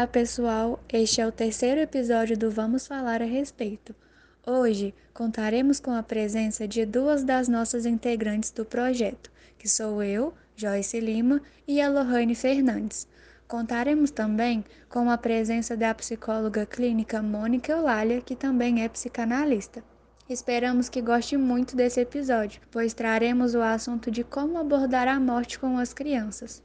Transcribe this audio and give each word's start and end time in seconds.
Olá, 0.00 0.06
pessoal! 0.06 0.80
Este 0.90 1.20
é 1.20 1.26
o 1.26 1.30
terceiro 1.30 1.78
episódio 1.78 2.34
do 2.34 2.50
Vamos 2.50 2.86
Falar 2.86 3.20
a 3.20 3.26
Respeito. 3.26 3.94
Hoje 4.46 4.94
contaremos 5.12 5.78
com 5.78 5.92
a 5.92 6.02
presença 6.02 6.66
de 6.66 6.86
duas 6.86 7.22
das 7.22 7.48
nossas 7.48 7.84
integrantes 7.84 8.50
do 8.50 8.64
projeto, 8.64 9.30
que 9.58 9.68
sou 9.68 10.02
eu, 10.02 10.32
Joyce 10.56 10.98
Lima, 10.98 11.42
e 11.68 11.82
a 11.82 11.90
Lohane 11.90 12.34
Fernandes. 12.34 13.06
Contaremos 13.46 14.10
também 14.10 14.64
com 14.88 15.10
a 15.10 15.18
presença 15.18 15.76
da 15.76 15.94
psicóloga 15.94 16.64
clínica 16.64 17.20
Mônica 17.20 17.70
Eulália, 17.70 18.22
que 18.22 18.34
também 18.34 18.82
é 18.82 18.88
psicanalista. 18.88 19.84
Esperamos 20.30 20.88
que 20.88 21.02
goste 21.02 21.36
muito 21.36 21.76
desse 21.76 22.00
episódio, 22.00 22.62
pois 22.70 22.94
traremos 22.94 23.54
o 23.54 23.60
assunto 23.60 24.10
de 24.10 24.24
como 24.24 24.56
abordar 24.56 25.06
a 25.08 25.20
morte 25.20 25.58
com 25.58 25.76
as 25.76 25.92
crianças. 25.92 26.62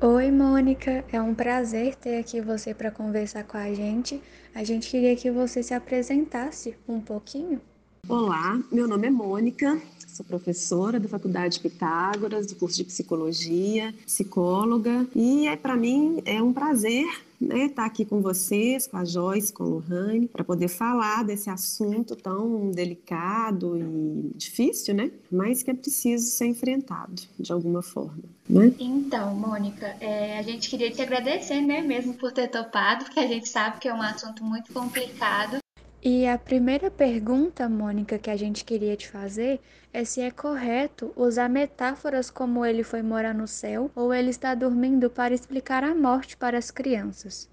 Oi, 0.00 0.30
Mônica, 0.30 1.04
é 1.12 1.20
um 1.20 1.34
prazer 1.34 1.94
ter 1.94 2.18
aqui 2.18 2.40
você 2.40 2.74
para 2.74 2.90
conversar 2.90 3.44
com 3.44 3.56
a 3.56 3.72
gente. 3.72 4.22
A 4.54 4.62
gente 4.64 4.90
queria 4.90 5.16
que 5.16 5.30
você 5.30 5.62
se 5.62 5.72
apresentasse 5.72 6.76
um 6.86 7.00
pouquinho. 7.00 7.60
Olá, 8.06 8.60
meu 8.70 8.86
nome 8.86 9.06
é 9.06 9.10
Mônica, 9.10 9.80
sou 10.06 10.26
professora 10.26 11.00
da 11.00 11.08
Faculdade 11.08 11.58
Pitágoras, 11.58 12.46
do 12.46 12.54
curso 12.54 12.76
de 12.76 12.84
Psicologia, 12.84 13.94
psicóloga, 14.04 15.06
e 15.16 15.48
é, 15.48 15.56
para 15.56 15.74
mim 15.74 16.20
é 16.26 16.42
um 16.42 16.52
prazer 16.52 17.06
né, 17.40 17.64
estar 17.64 17.82
tá 17.82 17.86
aqui 17.86 18.04
com 18.04 18.20
vocês, 18.20 18.86
com 18.86 18.98
a 18.98 19.06
Joyce, 19.06 19.52
com 19.52 19.64
a 19.64 19.66
Lohane, 19.66 20.28
para 20.28 20.44
poder 20.44 20.68
falar 20.68 21.24
desse 21.24 21.48
assunto 21.48 22.14
tão 22.14 22.70
delicado 22.70 23.78
e 23.78 24.36
difícil, 24.36 24.94
né? 24.94 25.10
Mas 25.32 25.62
que 25.62 25.70
é 25.70 25.74
preciso 25.74 26.26
ser 26.26 26.46
enfrentado 26.46 27.22
de 27.38 27.52
alguma 27.52 27.80
forma. 27.80 28.22
Né? 28.48 28.72
Então, 28.78 29.34
Mônica, 29.34 29.96
é, 29.98 30.38
a 30.38 30.42
gente 30.42 30.68
queria 30.68 30.90
te 30.90 31.00
agradecer, 31.00 31.62
né, 31.62 31.80
mesmo 31.80 32.12
por 32.14 32.32
ter 32.32 32.48
topado, 32.48 33.06
porque 33.06 33.20
a 33.20 33.26
gente 33.26 33.48
sabe 33.48 33.80
que 33.80 33.88
é 33.88 33.94
um 33.94 34.02
assunto 34.02 34.44
muito 34.44 34.72
complicado 34.74 35.63
e 36.04 36.26
a 36.28 36.36
primeira 36.38 36.90
pergunta, 36.90 37.66
Mônica, 37.68 38.18
que 38.18 38.30
a 38.30 38.36
gente 38.36 38.64
queria 38.64 38.94
te 38.94 39.08
fazer 39.08 39.58
é 39.92 40.04
se 40.04 40.20
é 40.20 40.30
correto 40.30 41.12
usar 41.16 41.48
metáforas 41.48 42.30
como 42.30 42.64
ele 42.64 42.84
foi 42.84 43.00
morar 43.02 43.34
no 43.34 43.48
céu 43.48 43.90
ou 43.94 44.12
ele 44.12 44.28
está 44.30 44.54
dormindo 44.54 45.08
para 45.08 45.34
explicar 45.34 45.82
a 45.82 45.94
morte 45.94 46.36
para 46.36 46.58
as 46.58 46.70
crianças. 46.70 47.48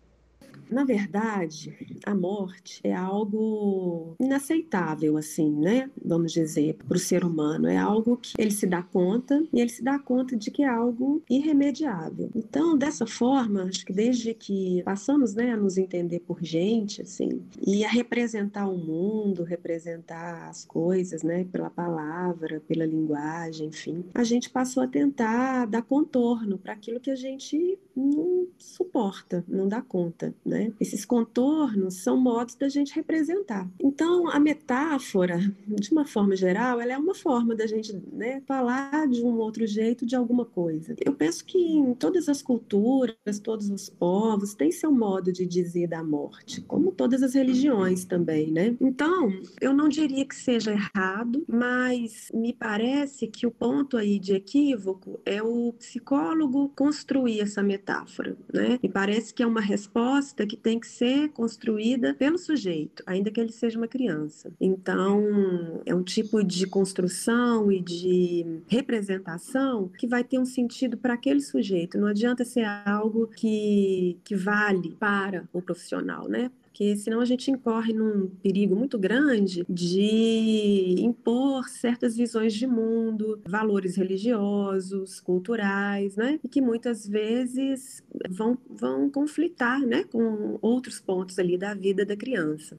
Na 0.71 0.85
verdade, 0.85 1.99
a 2.05 2.15
morte 2.15 2.79
é 2.83 2.95
algo 2.95 4.15
inaceitável, 4.19 5.17
assim, 5.17 5.51
né? 5.51 5.89
Vamos 6.03 6.31
dizer, 6.31 6.75
para 6.87 6.95
o 6.95 6.99
ser 6.99 7.25
humano. 7.25 7.67
É 7.67 7.77
algo 7.77 8.17
que 8.17 8.33
ele 8.37 8.51
se 8.51 8.65
dá 8.65 8.81
conta 8.81 9.43
e 9.51 9.59
ele 9.59 9.69
se 9.69 9.83
dá 9.83 9.99
conta 9.99 10.35
de 10.37 10.49
que 10.49 10.63
é 10.63 10.67
algo 10.67 11.21
irremediável. 11.29 12.29
Então, 12.33 12.77
dessa 12.77 13.05
forma, 13.05 13.63
acho 13.63 13.85
que 13.85 13.91
desde 13.91 14.33
que 14.33 14.81
passamos 14.83 15.35
né, 15.35 15.51
a 15.51 15.57
nos 15.57 15.77
entender 15.77 16.21
por 16.21 16.41
gente, 16.41 17.01
assim, 17.01 17.41
e 17.65 17.83
a 17.83 17.89
representar 17.89 18.67
o 18.67 18.77
mundo, 18.77 19.43
representar 19.43 20.49
as 20.49 20.63
coisas, 20.63 21.21
né? 21.21 21.45
Pela 21.51 21.69
palavra, 21.69 22.61
pela 22.67 22.85
linguagem, 22.85 23.67
enfim, 23.67 24.05
a 24.13 24.23
gente 24.23 24.49
passou 24.49 24.83
a 24.83 24.87
tentar 24.87 25.65
dar 25.65 25.81
contorno 25.81 26.57
para 26.57 26.73
aquilo 26.73 26.99
que 26.99 27.11
a 27.11 27.15
gente 27.15 27.77
não 27.95 28.47
suporta, 28.57 29.43
não 29.47 29.67
dá 29.67 29.81
conta, 29.81 30.33
né? 30.45 30.71
Esses 30.79 31.05
contornos 31.05 31.95
são 31.95 32.17
modos 32.17 32.55
da 32.55 32.69
gente 32.69 32.93
representar. 32.93 33.69
Então, 33.79 34.29
a 34.29 34.39
metáfora, 34.39 35.39
de 35.67 35.91
uma 35.91 36.05
forma 36.05 36.35
geral, 36.35 36.79
ela 36.79 36.93
é 36.93 36.97
uma 36.97 37.13
forma 37.13 37.55
da 37.55 37.67
gente 37.67 37.93
né, 38.11 38.41
falar 38.45 39.07
de 39.07 39.23
um 39.23 39.37
outro 39.37 39.65
jeito 39.65 40.05
de 40.05 40.15
alguma 40.15 40.45
coisa. 40.45 40.95
Eu 41.03 41.13
penso 41.13 41.43
que 41.45 41.57
em 41.57 41.93
todas 41.93 42.29
as 42.29 42.41
culturas, 42.41 43.39
todos 43.41 43.69
os 43.69 43.89
povos 43.89 44.53
têm 44.53 44.71
seu 44.71 44.91
modo 44.91 45.31
de 45.31 45.45
dizer 45.45 45.87
da 45.87 46.03
morte, 46.03 46.61
como 46.61 46.91
todas 46.91 47.23
as 47.23 47.33
religiões 47.33 48.05
também, 48.05 48.51
né? 48.51 48.75
Então, 48.79 49.31
eu 49.59 49.73
não 49.73 49.89
diria 49.89 50.25
que 50.25 50.35
seja 50.35 50.71
errado, 50.71 51.43
mas 51.47 52.29
me 52.33 52.53
parece 52.53 53.27
que 53.27 53.45
o 53.45 53.51
ponto 53.51 53.97
aí 53.97 54.19
de 54.19 54.33
equívoco 54.33 55.19
é 55.25 55.41
o 55.41 55.73
psicólogo 55.73 56.69
construir 56.75 57.41
essa 57.41 57.61
metáfora 57.61 57.80
metáfora, 57.81 58.37
né? 58.53 58.79
E 58.81 58.87
parece 58.87 59.33
que 59.33 59.41
é 59.41 59.47
uma 59.47 59.59
resposta 59.59 60.45
que 60.45 60.55
tem 60.55 60.79
que 60.79 60.87
ser 60.87 61.29
construída 61.29 62.13
pelo 62.13 62.37
sujeito, 62.37 63.03
ainda 63.05 63.31
que 63.31 63.39
ele 63.39 63.51
seja 63.51 63.77
uma 63.77 63.87
criança. 63.87 64.51
Então, 64.61 65.81
é 65.85 65.93
um 65.93 66.03
tipo 66.03 66.43
de 66.43 66.67
construção 66.67 67.71
e 67.71 67.81
de 67.81 68.61
representação 68.67 69.89
que 69.97 70.07
vai 70.07 70.23
ter 70.23 70.39
um 70.39 70.45
sentido 70.45 70.97
para 70.97 71.15
aquele 71.15 71.41
sujeito. 71.41 71.97
Não 71.97 72.07
adianta 72.07 72.45
ser 72.45 72.65
algo 72.85 73.27
que, 73.27 74.17
que 74.23 74.35
vale 74.35 74.91
para 74.99 75.47
o 75.51 75.61
profissional, 75.61 76.29
né? 76.29 76.51
Porque 76.71 76.95
senão 76.95 77.19
a 77.19 77.25
gente 77.25 77.51
incorre 77.51 77.91
num 77.91 78.29
perigo 78.41 78.75
muito 78.75 78.97
grande 78.97 79.65
de 79.69 80.95
impor 80.99 81.67
certas 81.67 82.15
visões 82.15 82.53
de 82.53 82.65
mundo, 82.65 83.41
valores 83.45 83.97
religiosos, 83.97 85.19
culturais, 85.19 86.15
né? 86.15 86.39
E 86.41 86.47
que 86.47 86.61
muitas 86.61 87.05
vezes 87.05 88.01
vão, 88.29 88.57
vão 88.69 89.09
conflitar, 89.09 89.81
né, 89.81 90.05
com 90.05 90.57
outros 90.61 90.99
pontos 90.99 91.37
ali 91.37 91.57
da 91.57 91.73
vida 91.73 92.05
da 92.05 92.15
criança. 92.15 92.75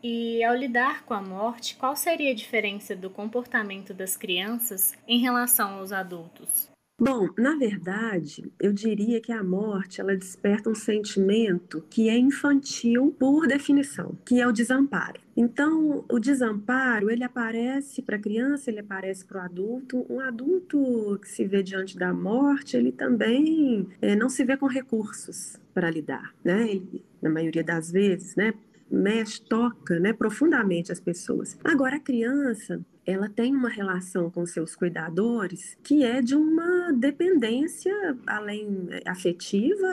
E 0.00 0.44
ao 0.44 0.54
lidar 0.54 1.04
com 1.04 1.14
a 1.14 1.20
morte, 1.20 1.76
qual 1.76 1.96
seria 1.96 2.30
a 2.30 2.34
diferença 2.34 2.94
do 2.94 3.10
comportamento 3.10 3.92
das 3.92 4.16
crianças 4.16 4.94
em 5.08 5.18
relação 5.18 5.78
aos 5.78 5.92
adultos? 5.92 6.73
Bom, 6.96 7.28
na 7.36 7.56
verdade, 7.56 8.52
eu 8.60 8.72
diria 8.72 9.20
que 9.20 9.32
a 9.32 9.42
morte 9.42 10.00
ela 10.00 10.16
desperta 10.16 10.70
um 10.70 10.76
sentimento 10.76 11.84
que 11.90 12.08
é 12.08 12.16
infantil 12.16 13.12
por 13.18 13.48
definição, 13.48 14.16
que 14.24 14.40
é 14.40 14.46
o 14.46 14.52
desamparo. 14.52 15.20
Então, 15.36 16.04
o 16.08 16.20
desamparo, 16.20 17.10
ele 17.10 17.24
aparece 17.24 18.00
para 18.00 18.14
a 18.14 18.20
criança, 18.20 18.70
ele 18.70 18.78
aparece 18.78 19.24
para 19.24 19.38
o 19.38 19.44
adulto. 19.44 20.06
Um 20.08 20.20
adulto 20.20 21.18
que 21.20 21.28
se 21.28 21.44
vê 21.44 21.64
diante 21.64 21.98
da 21.98 22.14
morte, 22.14 22.76
ele 22.76 22.92
também 22.92 23.88
é, 24.00 24.14
não 24.14 24.28
se 24.28 24.44
vê 24.44 24.56
com 24.56 24.66
recursos 24.66 25.60
para 25.74 25.90
lidar, 25.90 26.32
né? 26.44 26.70
Ele, 26.70 27.04
na 27.20 27.28
maioria 27.28 27.64
das 27.64 27.90
vezes, 27.90 28.36
né? 28.36 28.54
Mexe, 28.88 29.42
toca, 29.42 29.98
né, 29.98 30.12
profundamente 30.12 30.92
as 30.92 31.00
pessoas. 31.00 31.58
Agora, 31.64 31.96
a 31.96 32.00
criança, 32.00 32.80
ela 33.06 33.28
tem 33.28 33.54
uma 33.54 33.68
relação 33.68 34.30
com 34.30 34.46
seus 34.46 34.74
cuidadores 34.74 35.76
que 35.82 36.04
é 36.04 36.22
de 36.22 36.34
uma 36.34 36.92
dependência 36.92 37.92
além 38.26 38.86
é, 38.90 39.02
afetiva, 39.08 39.86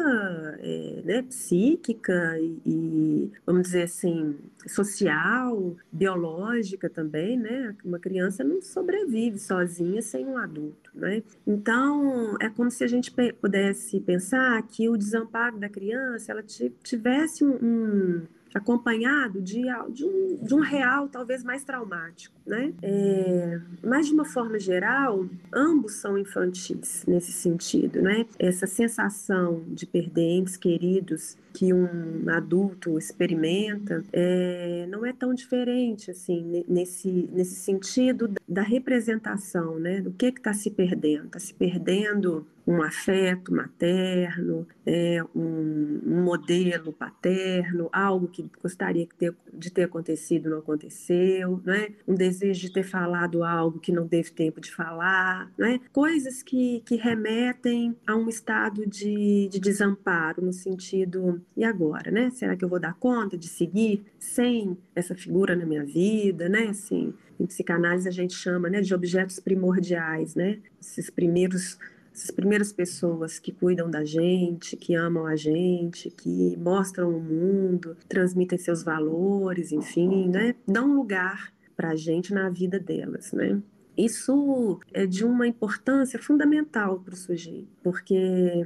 é, 0.59 1.01
né, 1.03 1.21
psíquica 1.23 2.37
e, 2.65 3.31
vamos 3.45 3.63
dizer 3.63 3.83
assim, 3.83 4.35
social, 4.67 5.75
biológica 5.91 6.89
também, 6.89 7.37
né? 7.37 7.75
Uma 7.83 7.99
criança 7.99 8.43
não 8.43 8.61
sobrevive 8.61 9.39
sozinha 9.39 10.01
sem 10.01 10.25
um 10.25 10.37
adulto, 10.37 10.91
né? 10.93 11.23
Então, 11.45 12.35
é 12.39 12.49
como 12.49 12.69
se 12.69 12.83
a 12.83 12.87
gente 12.87 13.11
pudesse 13.39 13.99
pensar 13.99 14.61
que 14.63 14.89
o 14.89 14.97
desamparo 14.97 15.57
da 15.57 15.69
criança, 15.69 16.31
ela 16.31 16.43
tivesse 16.43 17.43
um, 17.43 17.57
um 17.61 18.21
acompanhado 18.53 19.41
de, 19.41 19.63
de, 19.89 20.05
um, 20.05 20.39
de 20.41 20.53
um 20.53 20.59
real 20.59 21.07
talvez 21.07 21.43
mais 21.43 21.63
traumático, 21.63 22.35
né? 22.45 22.73
É, 22.81 23.59
mas 23.83 24.07
de 24.07 24.13
uma 24.13 24.25
forma 24.25 24.59
geral, 24.59 25.25
ambos 25.53 25.93
são 25.93 26.17
infantis 26.17 27.05
nesse 27.07 27.31
sentido, 27.31 28.01
né? 28.01 28.25
Essa 28.37 28.67
sensação 28.67 29.63
de 29.67 29.85
perder 29.85 30.37
entes 30.37 30.57
queridos 30.57 31.37
que 31.53 31.73
um 31.73 32.29
adulto 32.29 32.97
experimenta 32.97 34.03
é, 34.11 34.85
não 34.89 35.05
é 35.05 35.13
tão 35.13 35.33
diferente 35.33 36.11
assim 36.11 36.65
nesse, 36.67 37.29
nesse 37.31 37.55
sentido 37.55 38.31
da 38.47 38.61
representação, 38.61 39.79
né? 39.79 40.01
Do 40.01 40.11
que 40.11 40.27
está 40.27 40.53
se 40.53 40.69
perdendo? 40.71 41.25
Está 41.25 41.39
se 41.39 41.53
perdendo 41.53 42.45
um 42.65 42.81
afeto 42.81 43.53
materno, 43.53 44.67
é, 44.85 45.23
um, 45.35 46.21
modelo 46.23 46.93
paterno, 46.93 47.89
algo 47.91 48.27
que 48.27 48.49
gostaria 48.61 49.07
de 49.53 49.71
ter 49.71 49.83
acontecido 49.83 50.49
não 50.49 50.59
aconteceu, 50.59 51.61
né? 51.65 51.89
um 52.07 52.13
desejo 52.13 52.61
de 52.61 52.71
ter 52.71 52.83
falado 52.83 53.43
algo 53.43 53.79
que 53.79 53.91
não 53.91 54.07
teve 54.07 54.31
tempo 54.31 54.61
de 54.61 54.71
falar, 54.71 55.51
né? 55.57 55.79
coisas 55.91 56.43
que, 56.43 56.81
que 56.85 56.95
remetem 56.95 57.95
a 58.05 58.15
um 58.15 58.29
estado 58.29 58.85
de, 58.85 59.47
de 59.49 59.59
desamparo, 59.59 60.41
no 60.41 60.53
sentido, 60.53 61.40
e 61.55 61.63
agora? 61.63 62.11
Né? 62.11 62.29
Será 62.31 62.55
que 62.55 62.63
eu 62.63 62.69
vou 62.69 62.79
dar 62.79 62.93
conta 62.95 63.37
de 63.37 63.47
seguir 63.47 64.03
sem 64.19 64.77
essa 64.95 65.15
figura 65.15 65.55
na 65.55 65.65
minha 65.65 65.83
vida? 65.83 66.49
Né? 66.49 66.67
Assim, 66.69 67.13
em 67.39 67.45
psicanálise 67.45 68.07
a 68.07 68.11
gente 68.11 68.33
chama 68.33 68.69
né, 68.69 68.81
de 68.81 68.93
objetos 68.93 69.39
primordiais, 69.39 70.35
né? 70.35 70.59
esses 70.79 71.09
primeiros 71.09 71.77
essas 72.13 72.29
primeiras 72.29 72.73
pessoas 72.73 73.39
que 73.39 73.53
cuidam 73.53 73.89
da 73.89 74.03
gente, 74.03 74.75
que 74.75 74.93
amam 74.93 75.25
a 75.25 75.37
gente, 75.37 76.09
que 76.09 76.57
mostram 76.57 77.09
o 77.09 77.21
mundo, 77.21 77.95
transmitem 78.09 78.57
seus 78.57 78.83
valores, 78.83 79.71
enfim, 79.71 80.27
né? 80.27 80.53
Dão 80.67 80.93
lugar 80.93 81.53
para 81.73 81.91
a 81.91 81.95
gente 81.95 82.33
na 82.33 82.49
vida 82.49 82.77
delas, 82.77 83.31
né? 83.31 83.61
Isso 84.05 84.79
é 84.93 85.05
de 85.05 85.25
uma 85.25 85.47
importância 85.47 86.19
fundamental 86.19 86.99
para 86.99 87.13
o 87.13 87.17
sujeito, 87.17 87.69
porque 87.83 88.65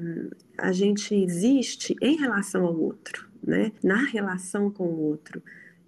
a 0.57 0.71
gente 0.71 1.13
existe 1.15 1.95
em 2.01 2.15
relação 2.17 2.65
ao 2.65 2.77
outro, 2.77 3.27
né? 3.43 3.71
na 3.83 4.03
relação 4.05 4.71
com 4.71 4.85
o 4.85 5.01
outro, 5.01 5.41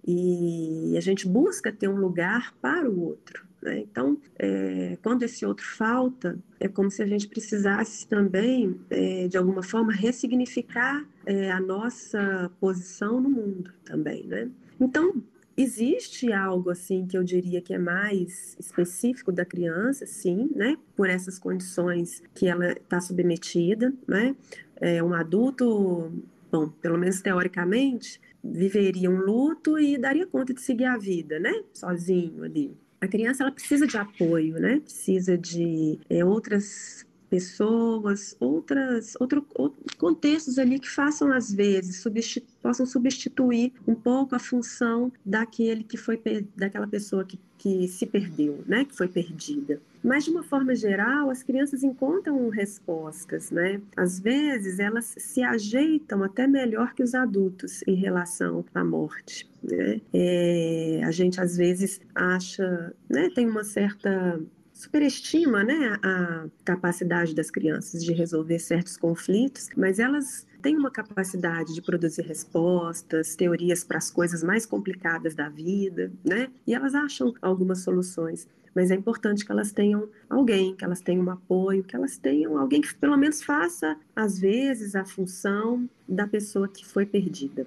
e 0.06 0.94
a 0.96 1.00
gente 1.00 1.28
busca 1.28 1.70
ter 1.70 1.88
um 1.88 1.96
lugar 1.96 2.54
para 2.60 2.88
o 2.88 3.00
outro. 3.00 3.46
Né? 3.60 3.80
Então, 3.80 4.16
é, 4.38 4.96
quando 5.02 5.22
esse 5.22 5.44
outro 5.44 5.66
falta, 5.66 6.38
é 6.60 6.68
como 6.68 6.90
se 6.90 7.02
a 7.02 7.06
gente 7.06 7.28
precisasse 7.28 8.06
também, 8.06 8.80
é, 8.88 9.28
de 9.28 9.36
alguma 9.36 9.62
forma, 9.62 9.92
ressignificar 9.92 11.04
é, 11.26 11.50
a 11.50 11.60
nossa 11.60 12.50
posição 12.60 13.20
no 13.20 13.28
mundo 13.28 13.72
também. 13.84 14.24
Né? 14.26 14.48
Então, 14.80 15.22
Existe 15.58 16.32
algo 16.32 16.70
assim 16.70 17.04
que 17.04 17.18
eu 17.18 17.24
diria 17.24 17.60
que 17.60 17.74
é 17.74 17.78
mais 17.78 18.56
específico 18.60 19.32
da 19.32 19.44
criança, 19.44 20.06
sim, 20.06 20.48
né? 20.54 20.78
Por 20.94 21.10
essas 21.10 21.36
condições 21.36 22.22
que 22.32 22.46
ela 22.46 22.70
está 22.70 23.00
submetida, 23.00 23.92
né? 24.06 24.36
É, 24.76 25.02
um 25.02 25.12
adulto, 25.12 26.12
bom, 26.52 26.68
pelo 26.68 26.96
menos 26.96 27.20
teoricamente, 27.20 28.20
viveria 28.42 29.10
um 29.10 29.18
luto 29.18 29.76
e 29.80 29.98
daria 29.98 30.28
conta 30.28 30.54
de 30.54 30.60
seguir 30.60 30.84
a 30.84 30.96
vida, 30.96 31.40
né? 31.40 31.52
Sozinho 31.74 32.44
ali. 32.44 32.76
A 33.00 33.08
criança 33.08 33.42
ela 33.42 33.50
precisa 33.50 33.84
de 33.84 33.96
apoio, 33.96 34.60
né? 34.60 34.78
Precisa 34.78 35.36
de 35.36 35.98
é, 36.08 36.24
outras 36.24 37.04
pessoas, 37.28 38.36
outras, 38.40 39.14
outro, 39.20 39.46
outros 39.54 39.94
contextos 39.94 40.58
ali 40.58 40.78
que 40.78 40.88
façam 40.88 41.32
às 41.32 41.52
vezes 41.52 42.00
substitu, 42.00 42.46
possam 42.62 42.86
substituir 42.86 43.72
um 43.86 43.94
pouco 43.94 44.34
a 44.34 44.38
função 44.38 45.12
daquele 45.24 45.84
que 45.84 45.96
foi 45.96 46.20
daquela 46.56 46.86
pessoa 46.86 47.24
que, 47.24 47.38
que 47.56 47.88
se 47.88 48.06
perdeu, 48.06 48.62
né, 48.66 48.84
que 48.84 48.96
foi 48.96 49.08
perdida. 49.08 49.80
Mas 50.02 50.24
de 50.24 50.30
uma 50.30 50.42
forma 50.42 50.74
geral, 50.74 51.28
as 51.28 51.42
crianças 51.42 51.82
encontram 51.82 52.48
respostas, 52.50 53.50
né? 53.50 53.80
Às 53.96 54.20
vezes 54.20 54.78
elas 54.78 55.14
se 55.18 55.42
ajeitam 55.42 56.22
até 56.22 56.46
melhor 56.46 56.94
que 56.94 57.02
os 57.02 57.14
adultos 57.14 57.82
em 57.86 57.94
relação 57.94 58.64
à 58.72 58.84
morte. 58.84 59.48
Né? 59.62 60.00
É, 60.14 61.02
a 61.04 61.10
gente 61.10 61.40
às 61.40 61.56
vezes 61.56 62.00
acha, 62.14 62.94
né, 63.08 63.28
tem 63.34 63.48
uma 63.48 63.64
certa 63.64 64.40
superestima 64.78 65.64
né, 65.64 65.98
a 66.04 66.46
capacidade 66.64 67.34
das 67.34 67.50
crianças 67.50 68.04
de 68.04 68.12
resolver 68.12 68.60
certos 68.60 68.96
conflitos, 68.96 69.68
mas 69.76 69.98
elas 69.98 70.46
têm 70.62 70.76
uma 70.76 70.88
capacidade 70.88 71.74
de 71.74 71.82
produzir 71.82 72.22
respostas, 72.22 73.34
teorias 73.34 73.82
para 73.82 73.98
as 73.98 74.08
coisas 74.08 74.40
mais 74.40 74.64
complicadas 74.64 75.34
da 75.34 75.48
vida, 75.48 76.12
né? 76.24 76.48
E 76.64 76.76
elas 76.76 76.94
acham 76.94 77.34
algumas 77.42 77.80
soluções. 77.80 78.46
Mas 78.72 78.92
é 78.92 78.94
importante 78.94 79.44
que 79.44 79.50
elas 79.50 79.72
tenham 79.72 80.08
alguém, 80.30 80.76
que 80.76 80.84
elas 80.84 81.00
tenham 81.00 81.24
um 81.24 81.30
apoio, 81.30 81.82
que 81.82 81.96
elas 81.96 82.16
tenham 82.16 82.56
alguém 82.56 82.80
que 82.80 82.94
pelo 82.94 83.16
menos 83.16 83.42
faça, 83.42 83.96
às 84.14 84.38
vezes, 84.38 84.94
a 84.94 85.04
função 85.04 85.90
da 86.08 86.28
pessoa 86.28 86.68
que 86.68 86.86
foi 86.86 87.04
perdida. 87.04 87.66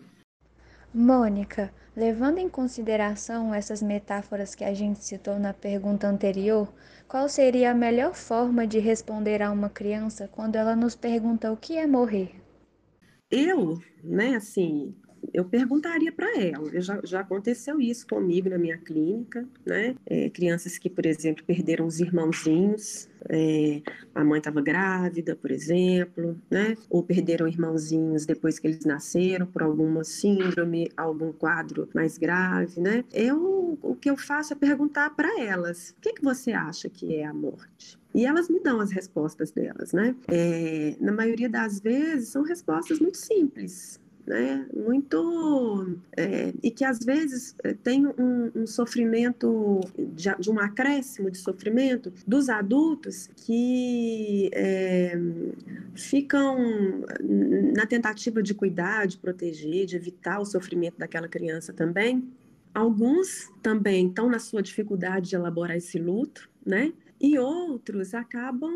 Mônica, 0.93 1.73
levando 1.95 2.38
em 2.38 2.47
consideração 2.49 3.53
essas 3.53 3.81
metáforas 3.81 4.55
que 4.55 4.63
a 4.63 4.73
gente 4.73 5.03
citou 5.03 5.38
na 5.39 5.53
pergunta 5.53 6.07
anterior, 6.07 6.71
qual 7.07 7.27
seria 7.27 7.71
a 7.71 7.75
melhor 7.75 8.13
forma 8.13 8.65
de 8.65 8.79
responder 8.79 9.41
a 9.41 9.51
uma 9.51 9.69
criança 9.69 10.27
quando 10.27 10.55
ela 10.55 10.75
nos 10.75 10.95
pergunta 10.95 11.51
o 11.51 11.57
que 11.57 11.77
é 11.77 11.88
morrer? 11.88 12.35
Eu, 13.29 13.79
né, 14.03 14.35
assim, 14.35 14.95
eu 15.33 15.45
perguntaria 15.45 16.12
para 16.12 16.39
ela. 16.39 16.69
Já, 16.81 17.00
já 17.03 17.19
aconteceu 17.21 17.79
isso 17.79 18.06
comigo 18.07 18.50
na 18.50 18.57
minha 18.57 18.77
clínica, 18.77 19.47
né? 19.65 19.95
É, 20.06 20.29
crianças 20.29 20.77
que, 20.77 20.89
por 20.89 21.06
exemplo, 21.06 21.44
perderam 21.45 21.85
os 21.85 22.00
irmãozinhos, 22.00 23.09
é, 23.29 23.81
a 24.13 24.23
mãe 24.23 24.39
estava 24.39 24.62
grávida, 24.62 25.35
por 25.35 25.51
exemplo, 25.51 26.39
né? 26.50 26.75
Ou 26.89 27.03
perderam 27.03 27.47
irmãozinhos 27.47 28.25
depois 28.25 28.59
que 28.59 28.68
eles 28.68 28.85
nasceram 28.85 29.45
por 29.45 29.62
alguma 29.62 30.03
síndrome, 30.03 30.89
algum 30.97 31.31
quadro 31.31 31.88
mais 31.94 32.17
grave, 32.17 32.79
né? 32.81 33.03
Eu, 33.13 33.77
o 33.81 33.95
que 33.95 34.09
eu 34.09 34.17
faço 34.17 34.53
é 34.53 34.56
perguntar 34.56 35.12
para 35.12 35.41
elas: 35.41 35.91
o 35.91 36.01
que, 36.01 36.13
que 36.13 36.24
você 36.24 36.51
acha 36.51 36.89
que 36.89 37.15
é 37.15 37.25
a 37.25 37.33
morte? 37.33 38.00
E 38.13 38.25
elas 38.25 38.50
me 38.50 38.59
dão 38.59 38.81
as 38.81 38.91
respostas 38.91 39.51
delas, 39.51 39.94
né? 39.94 40.15
É, 40.27 40.95
na 41.00 41.13
maioria 41.13 41.47
das 41.47 41.79
vezes 41.79 42.29
são 42.29 42.44
respostas 42.44 43.00
muito 43.00 43.17
simples, 43.17 44.00
né? 44.31 44.66
Muito 44.74 45.98
é, 46.16 46.54
e 46.63 46.72
que 46.72 46.86
às 46.86 47.00
vezes 47.00 47.54
é, 47.66 47.74
tem 47.74 48.07
um, 48.07 48.50
um 48.56 48.66
sofrimento 48.66 49.81
de, 49.98 50.33
de, 50.39 50.50
um 50.50 50.57
acréscimo 50.57 51.30
de 51.30 51.38
sofrimento 51.38 52.13
dos 52.25 52.48
adultos 52.48 53.30
que 53.36 54.50
é, 54.54 55.19
ficam 55.94 56.57
na 57.75 57.86
tentativa 57.86 58.42
de 58.42 58.54
cuidar, 58.54 59.06
de 59.06 59.18
proteger, 59.18 59.86
de 59.86 59.98
evitar 59.98 60.39
o 60.39 60.45
sofrimento 60.45 60.98
daquela 60.98 61.27
criança 61.27 61.74
também. 61.74 62.24
Alguns 62.74 63.51
também 63.62 64.07
estão 64.07 64.30
na 64.30 64.39
sua 64.39 64.62
dificuldade 64.62 65.27
de 65.31 65.36
elaborar 65.36 65.75
esse 65.75 66.00
luto, 66.00 66.50
né? 66.66 66.94
E 67.19 67.38
outros 67.38 68.13
acabam 68.13 68.72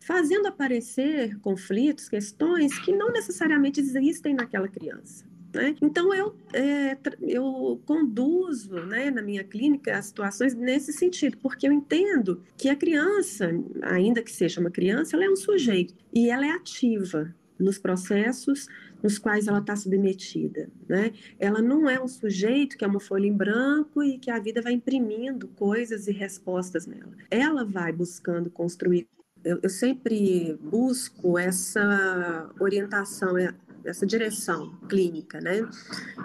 fazendo 0.00 0.46
aparecer 0.46 1.38
conflitos, 1.40 2.08
questões 2.08 2.78
que 2.78 2.92
não 2.92 3.10
necessariamente 3.10 3.80
existem 3.80 4.34
naquela 4.34 4.68
criança. 4.68 5.24
Né? 5.52 5.74
Então, 5.80 6.12
eu, 6.14 6.36
é, 6.52 6.96
eu 7.22 7.80
conduzo 7.86 8.74
né, 8.86 9.10
na 9.10 9.22
minha 9.22 9.42
clínica 9.42 9.96
as 9.96 10.06
situações 10.06 10.54
nesse 10.54 10.92
sentido, 10.92 11.38
porque 11.38 11.66
eu 11.66 11.72
entendo 11.72 12.42
que 12.56 12.68
a 12.68 12.76
criança, 12.76 13.50
ainda 13.82 14.22
que 14.22 14.30
seja 14.30 14.60
uma 14.60 14.70
criança, 14.70 15.16
ela 15.16 15.24
é 15.24 15.30
um 15.30 15.36
sujeito 15.36 15.94
e 16.12 16.30
ela 16.30 16.46
é 16.46 16.50
ativa 16.50 17.34
nos 17.58 17.78
processos 17.78 18.68
nos 19.02 19.18
quais 19.18 19.46
ela 19.46 19.58
está 19.58 19.76
submetida. 19.76 20.68
Né? 20.88 21.12
Ela 21.38 21.62
não 21.62 21.88
é 21.88 22.02
um 22.02 22.08
sujeito 22.08 22.76
que 22.76 22.84
é 22.84 22.88
uma 22.88 23.00
folha 23.00 23.26
em 23.26 23.32
branco 23.32 24.02
e 24.02 24.18
que 24.18 24.30
a 24.30 24.38
vida 24.38 24.60
vai 24.60 24.72
imprimindo 24.72 25.48
coisas 25.48 26.08
e 26.08 26.12
respostas 26.12 26.86
nela. 26.86 27.12
Ela 27.30 27.64
vai 27.64 27.92
buscando 27.92 28.50
construir 28.50 29.08
eu, 29.44 29.60
eu 29.62 29.70
sempre 29.70 30.58
busco 30.60 31.38
essa 31.38 32.50
orientação, 32.58 33.36
é, 33.38 33.54
essa 33.84 34.06
direção 34.06 34.76
clínica, 34.88 35.40
né? 35.40 35.68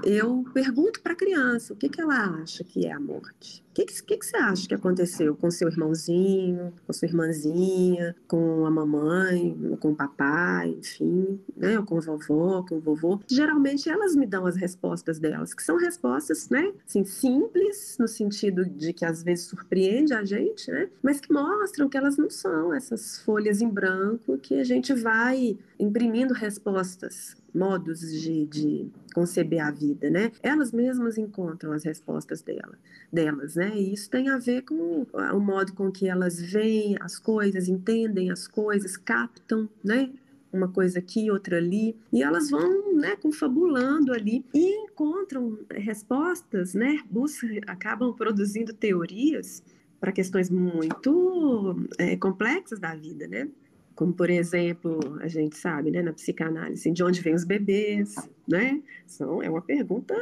Eu 0.04 0.44
pergunto 0.54 1.02
para 1.02 1.14
a 1.14 1.16
criança 1.16 1.74
o 1.74 1.76
que, 1.76 1.90
que 1.90 2.02
ela 2.02 2.42
acha 2.42 2.64
que 2.64 2.86
é 2.86 2.92
a 2.92 3.00
morte. 3.00 3.63
O 3.74 3.76
que, 3.76 3.86
que, 3.86 4.18
que, 4.18 4.24
você 4.24 4.38
acha 4.38 4.68
que 4.68 4.76
aconteceu 4.76 5.36
com 5.36 5.50
seu 5.50 5.68
irmãozinho, 5.68 6.72
com 6.86 6.94
sua 6.94 7.08
irmãzinha, 7.08 8.16
com 8.28 8.68
a 8.68 8.70
mamãe, 8.70 9.58
com 9.80 9.94
o 9.94 9.96
papai, 9.96 10.70
enfim, 10.70 11.40
né? 11.58 11.80
Ou 11.80 11.84
com 11.84 11.98
a 11.98 12.00
vovó, 12.00 12.64
com 12.70 12.76
o 12.76 12.80
vovô? 12.80 13.20
Geralmente 13.28 13.90
elas 13.90 14.16
me 14.16 14.28
dão 14.28 14.46
as 14.46 14.56
respostas 14.56 15.18
delas, 15.18 15.56
que 15.56 15.64
são 15.64 15.76
respostas, 15.76 16.50
né? 16.50 16.72
Assim, 16.88 17.04
simples, 17.04 17.98
no 18.00 18.08
sentido 18.08 18.64
de 18.64 18.94
que 18.94 19.06
às 19.06 19.24
vezes 19.24 19.46
surpreende 19.46 20.14
a 20.14 20.24
gente, 20.24 20.70
né? 20.70 20.88
Mas 21.02 21.20
que 21.20 21.34
mostram 21.34 21.90
que 21.90 21.98
elas 21.98 22.16
não 22.16 22.30
são 22.30 22.72
essas 22.72 23.18
folhas 23.24 23.60
em 23.60 23.68
branco 23.68 24.38
que 24.38 24.54
a 24.60 24.64
gente 24.64 24.94
vai 24.94 25.58
imprimindo 25.80 26.32
respostas 26.32 27.36
modos 27.54 28.00
de, 28.00 28.46
de, 28.48 28.92
conceber 29.14 29.60
a 29.60 29.70
vida, 29.70 30.10
né? 30.10 30.32
Elas 30.42 30.72
mesmas 30.72 31.20
encontram 31.20 31.72
as 31.72 31.84
respostas 31.84 32.42
dela, 32.42 32.74
delas, 33.12 33.56
né? 33.56 33.63
E 33.76 33.94
isso 33.94 34.10
tem 34.10 34.30
a 34.30 34.38
ver 34.38 34.64
com 34.64 35.06
o 35.12 35.40
modo 35.40 35.74
com 35.74 35.92
que 35.92 36.08
elas 36.08 36.40
veem 36.42 36.98
as 37.00 37.20
coisas, 37.20 37.68
entendem 37.68 38.32
as 38.32 38.48
coisas, 38.48 38.98
captam, 38.98 39.70
né? 39.84 40.10
Uma 40.52 40.68
coisa 40.68 41.00
aqui, 41.00 41.32
outra 41.32 41.58
ali, 41.58 41.96
e 42.12 42.22
elas 42.22 42.52
vão, 42.52 42.94
né, 42.94 43.16
confabulando 43.16 44.14
ali 44.14 44.46
e 44.54 44.84
encontram 44.84 45.58
respostas, 45.72 46.76
né? 46.76 47.00
Buscam, 47.10 47.48
acabam 47.66 48.14
produzindo 48.14 48.72
teorias 48.72 49.64
para 50.00 50.12
questões 50.12 50.50
muito 50.50 51.76
é, 51.98 52.16
complexas 52.18 52.78
da 52.80 52.94
vida, 52.94 53.28
né? 53.28 53.48
Como 53.96 54.14
por 54.14 54.30
exemplo, 54.30 55.00
a 55.22 55.28
gente 55.28 55.58
sabe, 55.58 55.92
né, 55.92 56.02
na 56.02 56.14
psicanálise, 56.14 56.92
de 56.92 57.04
onde 57.04 57.22
vêm 57.22 57.36
os 57.36 57.44
bebês, 57.44 58.16
né? 58.48 58.82
São, 59.06 59.42
é 59.42 59.50
uma 59.50 59.62
pergunta, 59.62 60.16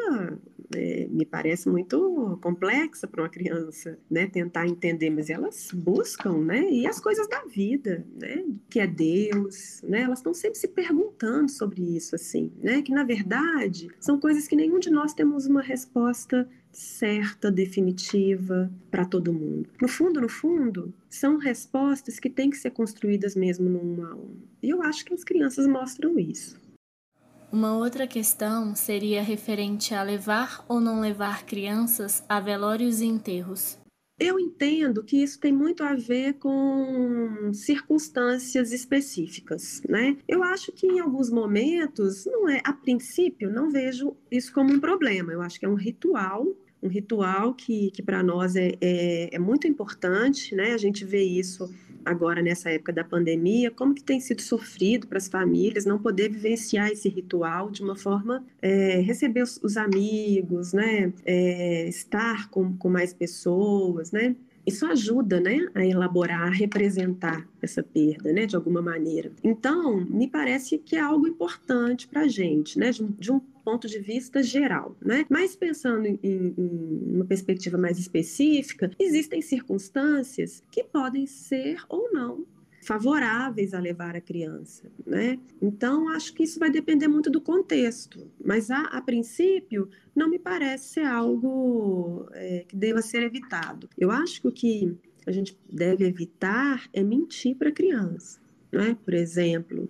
é, 0.75 1.07
me 1.09 1.25
parece 1.25 1.69
muito 1.69 2.37
complexa 2.41 3.07
para 3.07 3.23
uma 3.23 3.29
criança, 3.29 3.97
né, 4.09 4.27
tentar 4.27 4.67
entender, 4.67 5.09
mas 5.09 5.29
elas 5.29 5.69
buscam, 5.73 6.37
né, 6.39 6.69
e 6.69 6.85
as 6.85 6.99
coisas 6.99 7.27
da 7.27 7.43
vida, 7.45 8.05
né, 8.19 8.43
que 8.69 8.79
é 8.79 8.87
Deus, 8.87 9.81
né, 9.83 10.01
elas 10.01 10.19
estão 10.19 10.33
sempre 10.33 10.59
se 10.59 10.67
perguntando 10.67 11.49
sobre 11.49 11.81
isso, 11.95 12.15
assim, 12.15 12.51
né, 12.61 12.81
que 12.81 12.91
na 12.91 13.03
verdade 13.03 13.89
são 13.99 14.19
coisas 14.19 14.47
que 14.47 14.55
nenhum 14.55 14.79
de 14.79 14.89
nós 14.89 15.13
temos 15.13 15.45
uma 15.45 15.61
resposta 15.61 16.47
certa, 16.71 17.51
definitiva 17.51 18.71
para 18.89 19.05
todo 19.05 19.33
mundo. 19.33 19.69
No 19.81 19.87
fundo, 19.87 20.21
no 20.21 20.29
fundo, 20.29 20.93
são 21.09 21.37
respostas 21.37 22.19
que 22.19 22.29
têm 22.29 22.49
que 22.49 22.57
ser 22.57 22.71
construídas 22.71 23.35
mesmo 23.35 23.69
no 23.69 23.79
um 23.79 24.05
a 24.05 24.15
um. 24.15 24.35
E 24.61 24.69
eu 24.69 24.81
acho 24.81 25.05
que 25.05 25.13
as 25.13 25.23
crianças 25.23 25.67
mostram 25.67 26.17
isso. 26.17 26.59
Uma 27.51 27.75
outra 27.75 28.07
questão 28.07 28.73
seria 28.75 29.21
referente 29.21 29.93
a 29.93 30.01
levar 30.03 30.63
ou 30.69 30.79
não 30.79 31.01
levar 31.01 31.45
crianças 31.45 32.23
a 32.29 32.39
velórios 32.39 33.01
e 33.01 33.05
enterros. 33.05 33.80
Eu 34.23 34.39
entendo 34.39 35.03
que 35.03 35.17
isso 35.17 35.39
tem 35.39 35.51
muito 35.51 35.83
a 35.83 35.95
ver 35.95 36.35
com 36.35 37.51
circunstâncias 37.51 38.71
específicas, 38.71 39.81
né? 39.89 40.15
Eu 40.27 40.43
acho 40.43 40.71
que 40.71 40.85
em 40.85 40.99
alguns 40.99 41.31
momentos, 41.31 42.27
não 42.27 42.47
é, 42.47 42.61
a 42.63 42.71
princípio, 42.71 43.51
não 43.51 43.71
vejo 43.71 44.15
isso 44.29 44.53
como 44.53 44.71
um 44.71 44.79
problema. 44.79 45.33
Eu 45.33 45.41
acho 45.41 45.59
que 45.59 45.65
é 45.65 45.69
um 45.69 45.73
ritual 45.73 46.45
um 46.83 46.87
ritual 46.87 47.53
que, 47.53 47.91
que 47.91 48.01
para 48.01 48.23
nós 48.23 48.55
é, 48.55 48.71
é, 48.81 49.35
é, 49.35 49.39
muito 49.39 49.67
importante, 49.67 50.55
né? 50.55 50.73
A 50.73 50.77
gente 50.77 51.05
vê 51.05 51.21
isso 51.21 51.71
agora 52.05 52.41
nessa 52.41 52.69
época 52.69 52.93
da 52.93 53.03
pandemia, 53.03 53.71
como 53.71 53.93
que 53.93 54.03
tem 54.03 54.19
sido 54.19 54.41
sofrido 54.41 55.07
para 55.07 55.17
as 55.17 55.27
famílias 55.27 55.85
não 55.85 55.99
poder 55.99 56.29
vivenciar 56.29 56.89
esse 56.89 57.09
ritual 57.09 57.69
de 57.69 57.81
uma 57.81 57.95
forma, 57.95 58.43
é, 58.61 58.99
receber 59.01 59.43
os, 59.43 59.59
os, 59.63 59.77
amigos, 59.77 60.73
né? 60.73 61.13
É, 61.25 61.87
estar 61.87 62.49
com, 62.49 62.75
com 62.77 62.89
mais 62.89 63.13
pessoas, 63.13 64.11
né? 64.11 64.35
Isso 64.65 64.85
ajuda, 64.85 65.39
né, 65.39 65.67
a 65.73 65.85
elaborar, 65.85 66.47
a 66.47 66.49
representar 66.49 67.47
essa 67.61 67.83
perda, 67.83 68.31
né, 68.31 68.45
de 68.45 68.55
alguma 68.55 68.81
maneira. 68.81 69.31
Então, 69.43 69.97
me 70.05 70.27
parece 70.27 70.77
que 70.77 70.95
é 70.95 70.99
algo 70.99 71.27
importante 71.27 72.07
para 72.07 72.21
a 72.21 72.27
gente, 72.27 72.77
né, 72.77 72.91
de 72.91 73.03
um, 73.03 73.11
de 73.11 73.31
um 73.31 73.39
ponto 73.39 73.87
de 73.87 73.99
vista 73.99 74.41
geral, 74.41 74.95
né? 75.01 75.25
Mas 75.29 75.55
pensando 75.55 76.07
em, 76.07 76.19
em, 76.23 76.53
uma 77.15 77.25
perspectiva 77.25 77.77
mais 77.77 77.99
específica, 77.99 78.89
existem 78.97 79.41
circunstâncias 79.41 80.63
que 80.71 80.83
podem 80.83 81.27
ser 81.27 81.83
ou 81.87 82.11
não 82.11 82.45
favoráveis 82.81 83.73
a 83.73 83.79
levar 83.79 84.15
a 84.15 84.21
criança, 84.21 84.91
né? 85.05 85.39
Então 85.61 86.09
acho 86.09 86.33
que 86.33 86.43
isso 86.43 86.59
vai 86.59 86.69
depender 86.69 87.07
muito 87.07 87.29
do 87.29 87.39
contexto, 87.39 88.29
mas 88.43 88.71
a, 88.71 88.81
a 88.85 89.01
princípio 89.01 89.89
não 90.15 90.29
me 90.29 90.39
parece 90.39 90.95
ser 90.95 91.05
algo 91.05 92.27
é, 92.33 92.65
que 92.67 92.75
deva 92.75 93.01
ser 93.01 93.23
evitado. 93.23 93.87
Eu 93.97 94.11
acho 94.11 94.41
que 94.41 94.47
o 94.47 94.51
que 94.51 94.97
a 95.25 95.31
gente 95.31 95.57
deve 95.71 96.05
evitar 96.05 96.89
é 96.91 97.03
mentir 97.03 97.55
para 97.55 97.69
a 97.69 97.73
criança, 97.73 98.39
né? 98.71 98.97
Por 99.05 99.13
exemplo, 99.13 99.87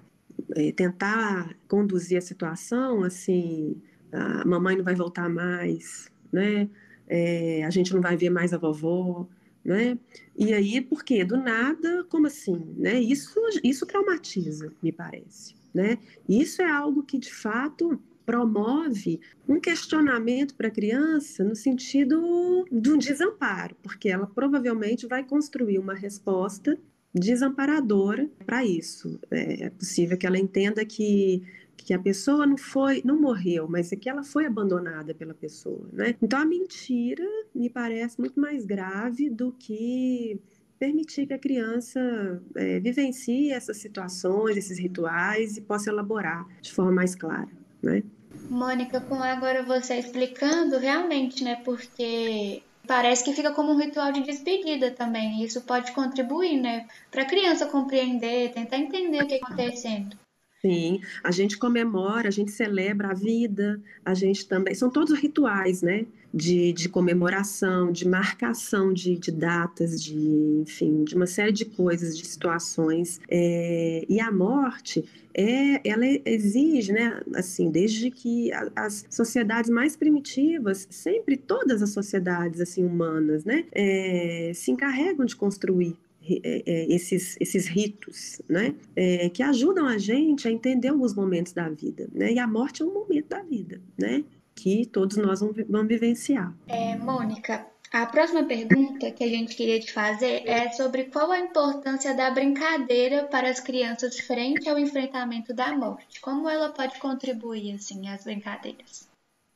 é, 0.56 0.72
tentar 0.72 1.56
conduzir 1.68 2.18
a 2.18 2.22
situação 2.22 3.04
assim, 3.04 3.82
a 4.12 4.46
mamãe 4.46 4.76
não 4.76 4.84
vai 4.84 4.96
voltar 4.96 5.30
mais, 5.30 6.12
né? 6.32 6.70
É, 7.08 7.64
a 7.64 7.70
gente 7.70 7.94
não 7.94 8.02
vai 8.02 8.16
ver 8.16 8.30
mais 8.30 8.54
a 8.54 8.58
vovó, 8.58 9.28
né? 9.64 9.98
E 10.36 10.54
aí, 10.54 10.82
por 10.82 11.04
quê? 11.04 11.24
Do 11.24 11.38
nada, 11.38 12.04
como 12.10 12.28
assim, 12.28 12.60
né? 12.78 13.00
Isso, 13.00 13.40
isso 13.64 13.86
traumatiza, 13.86 14.72
me 14.82 14.92
parece, 14.92 15.56
né? 15.74 15.98
Isso 16.28 16.62
é 16.62 16.70
algo 16.70 17.04
que, 17.04 17.18
de 17.18 17.34
fato, 17.34 18.00
promove 18.26 19.20
um 19.48 19.60
questionamento 19.60 20.56
para 20.56 20.68
a 20.68 20.72
criança 20.72 21.44
no 21.44 21.56
sentido 21.56 22.66
de 22.72 22.92
um 22.92 22.98
desamparo, 22.98 23.76
porque 23.82 24.10
ela 24.10 24.28
provavelmente 24.28 25.08
vai 25.08 25.24
construir 25.24 25.80
uma 25.80 25.94
resposta 25.94 26.78
desamparadora 27.14 28.30
para 28.46 28.64
isso. 28.64 29.20
É, 29.30 29.66
é 29.66 29.70
possível 29.70 30.18
que 30.18 30.26
ela 30.26 30.40
entenda 30.40 30.86
que 30.86 31.44
que 31.84 31.94
a 31.94 32.00
pessoa 32.00 32.46
não 32.46 32.58
foi, 32.58 33.02
não 33.04 33.20
morreu, 33.20 33.68
mas 33.68 33.92
é 33.92 33.96
que 33.96 34.10
ela 34.10 34.24
foi 34.24 34.46
abandonada 34.46 35.14
pela 35.14 35.34
pessoa, 35.34 35.88
né? 35.92 36.16
Então 36.22 36.40
a 36.40 36.46
mentira 36.46 37.26
me 37.54 37.70
parece 37.70 38.20
muito 38.20 38.40
mais 38.40 38.66
grave 38.66 39.30
do 39.30 39.52
que 39.52 40.40
permitir 40.80 41.28
que 41.28 41.34
a 41.34 41.40
criança 41.40 42.42
é, 42.56 42.80
vivencie 42.80 43.52
essas 43.52 43.78
situações, 43.78 44.58
esses 44.58 44.80
rituais 44.80 45.58
e 45.58 45.62
possa 45.62 45.92
elaborar 45.92 46.48
de 46.62 46.72
forma 46.72 46.92
mais 46.92 47.14
clara, 47.14 47.50
né? 47.82 48.04
Mônica, 48.50 49.00
com 49.02 49.16
agora 49.16 49.64
você 49.64 49.96
explicando, 49.96 50.78
realmente, 50.78 51.44
né? 51.44 51.62
Porque 51.64 52.64
parece 52.88 53.24
que 53.24 53.34
fica 53.34 53.52
como 53.52 53.72
um 53.72 53.78
ritual 53.78 54.12
de 54.12 54.24
despedida 54.24 54.92
também. 54.92 55.44
Isso 55.44 55.62
pode 55.62 55.92
contribuir, 55.92 56.60
né? 56.60 56.88
Para 57.10 57.24
a 57.24 57.28
criança 57.28 57.66
compreender, 57.68 58.52
tentar 58.52 58.78
entender 58.78 59.24
o 59.24 59.28
que 59.28 59.36
está 59.36 59.48
acontecendo. 59.48 60.18
Sim, 60.64 61.02
a 61.24 61.32
gente 61.32 61.58
comemora, 61.58 62.28
a 62.28 62.32
gente 62.32 62.52
celebra 62.52 63.10
a 63.10 63.14
vida, 63.16 63.82
a 64.06 64.14
gente 64.14 64.48
também. 64.48 64.76
São 64.76 64.92
todos 64.92 65.18
rituais, 65.18 65.82
né? 65.82 66.06
De, 66.32 66.72
de 66.72 66.88
comemoração, 66.88 67.92
de 67.92 68.08
marcação 68.08 68.94
de, 68.94 69.18
de 69.18 69.32
datas, 69.32 70.02
de, 70.02 70.16
enfim, 70.62 71.04
de 71.04 71.16
uma 71.16 71.26
série 71.26 71.52
de 71.52 71.66
coisas, 71.66 72.16
de 72.16 72.26
situações. 72.28 73.20
É, 73.28 74.06
e 74.08 74.20
a 74.20 74.32
morte, 74.32 75.04
é, 75.34 75.90
ela 75.90 76.06
exige, 76.26 76.94
né? 76.94 77.20
Assim, 77.34 77.72
desde 77.72 78.12
que 78.12 78.52
as 78.76 79.04
sociedades 79.10 79.70
mais 79.70 79.96
primitivas, 79.96 80.88
sempre 80.92 81.38
todas 81.38 81.82
as 81.82 81.90
sociedades 81.90 82.62
assim 82.62 82.86
humanas, 82.86 83.44
né? 83.44 83.66
É, 83.72 84.52
se 84.54 84.70
encarregam 84.70 85.26
de 85.26 85.36
construir 85.36 85.98
esses, 86.24 87.36
esses 87.40 87.68
ritos, 87.68 88.42
né? 88.48 88.76
É, 88.96 89.30
que 89.30 89.42
ajudam 89.42 89.88
a 89.88 89.98
gente 89.98 90.48
a 90.48 90.52
entender 90.52 90.90
alguns 90.90 91.14
momentos 91.14 91.54
da 91.54 91.68
vida, 91.70 92.08
né? 92.14 92.32
E 92.34 92.40
a 92.40 92.48
morte 92.48 92.82
é 92.82 92.86
um 92.86 92.94
momento 92.94 93.30
da 93.30 93.42
vida, 93.42 93.82
né? 93.98 94.24
Que 94.56 94.86
todos 94.86 95.18
nós 95.18 95.40
vamos, 95.40 95.56
vamos 95.68 95.88
vivenciar. 95.88 96.54
É, 96.68 96.96
Mônica, 96.98 97.66
a 97.92 98.06
próxima 98.06 98.44
pergunta 98.44 99.12
que 99.12 99.24
a 99.24 99.28
gente 99.28 99.56
queria 99.56 99.80
te 99.80 99.92
fazer 99.92 100.48
é 100.48 100.72
sobre 100.72 101.06
qual 101.06 101.32
a 101.32 101.40
importância 101.40 102.14
da 102.14 102.30
brincadeira 102.30 103.26
para 103.26 103.50
as 103.50 103.60
crianças 103.60 104.20
frente 104.20 104.70
ao 104.70 104.78
enfrentamento 104.78 105.54
da 105.54 105.76
morte. 105.76 106.22
Como 106.22 106.48
ela 106.48 106.70
pode 106.70 107.00
contribuir, 107.00 107.74
assim, 107.74 108.08
às 108.08 108.24
brincadeiras? 108.24 109.10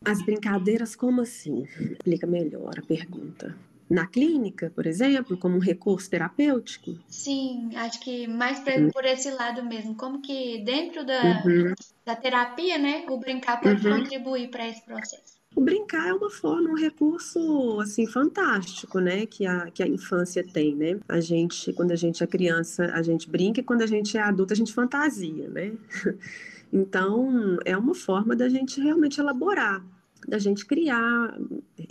As 0.03 0.21
brincadeiras, 0.23 0.95
como 0.95 1.21
assim? 1.21 1.63
Explica 1.79 2.27
melhor 2.27 2.73
a 2.77 2.81
pergunta 2.81 3.55
na 3.89 4.07
clínica, 4.07 4.71
por 4.73 4.85
exemplo, 4.87 5.37
como 5.37 5.55
um 5.55 5.59
recurso 5.59 6.09
terapêutico? 6.09 6.97
Sim, 7.07 7.69
acho 7.75 7.99
que 7.99 8.27
mais 8.27 8.59
uhum. 8.59 8.89
por 8.89 9.05
esse 9.05 9.29
lado 9.29 9.63
mesmo. 9.63 9.95
Como 9.95 10.21
que 10.21 10.63
dentro 10.63 11.05
da, 11.05 11.43
uhum. 11.45 11.73
da 12.03 12.15
terapia, 12.15 12.77
né, 12.77 13.05
o 13.09 13.17
brincar 13.17 13.61
pode 13.61 13.87
uhum. 13.87 13.99
contribuir 13.99 14.49
para 14.49 14.67
esse 14.67 14.83
processo? 14.83 15.35
O 15.55 15.61
brincar 15.61 16.09
é 16.09 16.13
uma 16.13 16.29
forma, 16.29 16.69
um 16.69 16.75
recurso 16.75 17.79
assim 17.79 18.05
fantástico, 18.05 18.99
né, 18.99 19.25
que 19.25 19.45
a, 19.45 19.71
que 19.71 19.81
a 19.81 19.87
infância 19.87 20.43
tem, 20.43 20.75
né? 20.75 20.99
A 21.07 21.21
gente, 21.21 21.71
quando 21.71 21.91
a 21.91 21.95
gente 21.95 22.21
é 22.21 22.27
criança, 22.27 22.91
a 22.93 23.01
gente 23.01 23.29
brinca 23.29 23.61
e 23.61 23.63
quando 23.63 23.81
a 23.81 23.87
gente 23.87 24.17
é 24.17 24.21
adulta, 24.21 24.53
a 24.53 24.57
gente 24.57 24.73
fantasia, 24.73 25.47
né? 25.49 25.73
Então, 26.73 27.57
é 27.63 27.77
uma 27.77 27.95
forma 27.95 28.35
da 28.35 28.49
gente 28.49 28.81
realmente 28.81 29.17
elaborar 29.21 29.81
da 30.27 30.37
gente 30.37 30.65
criar 30.65 31.37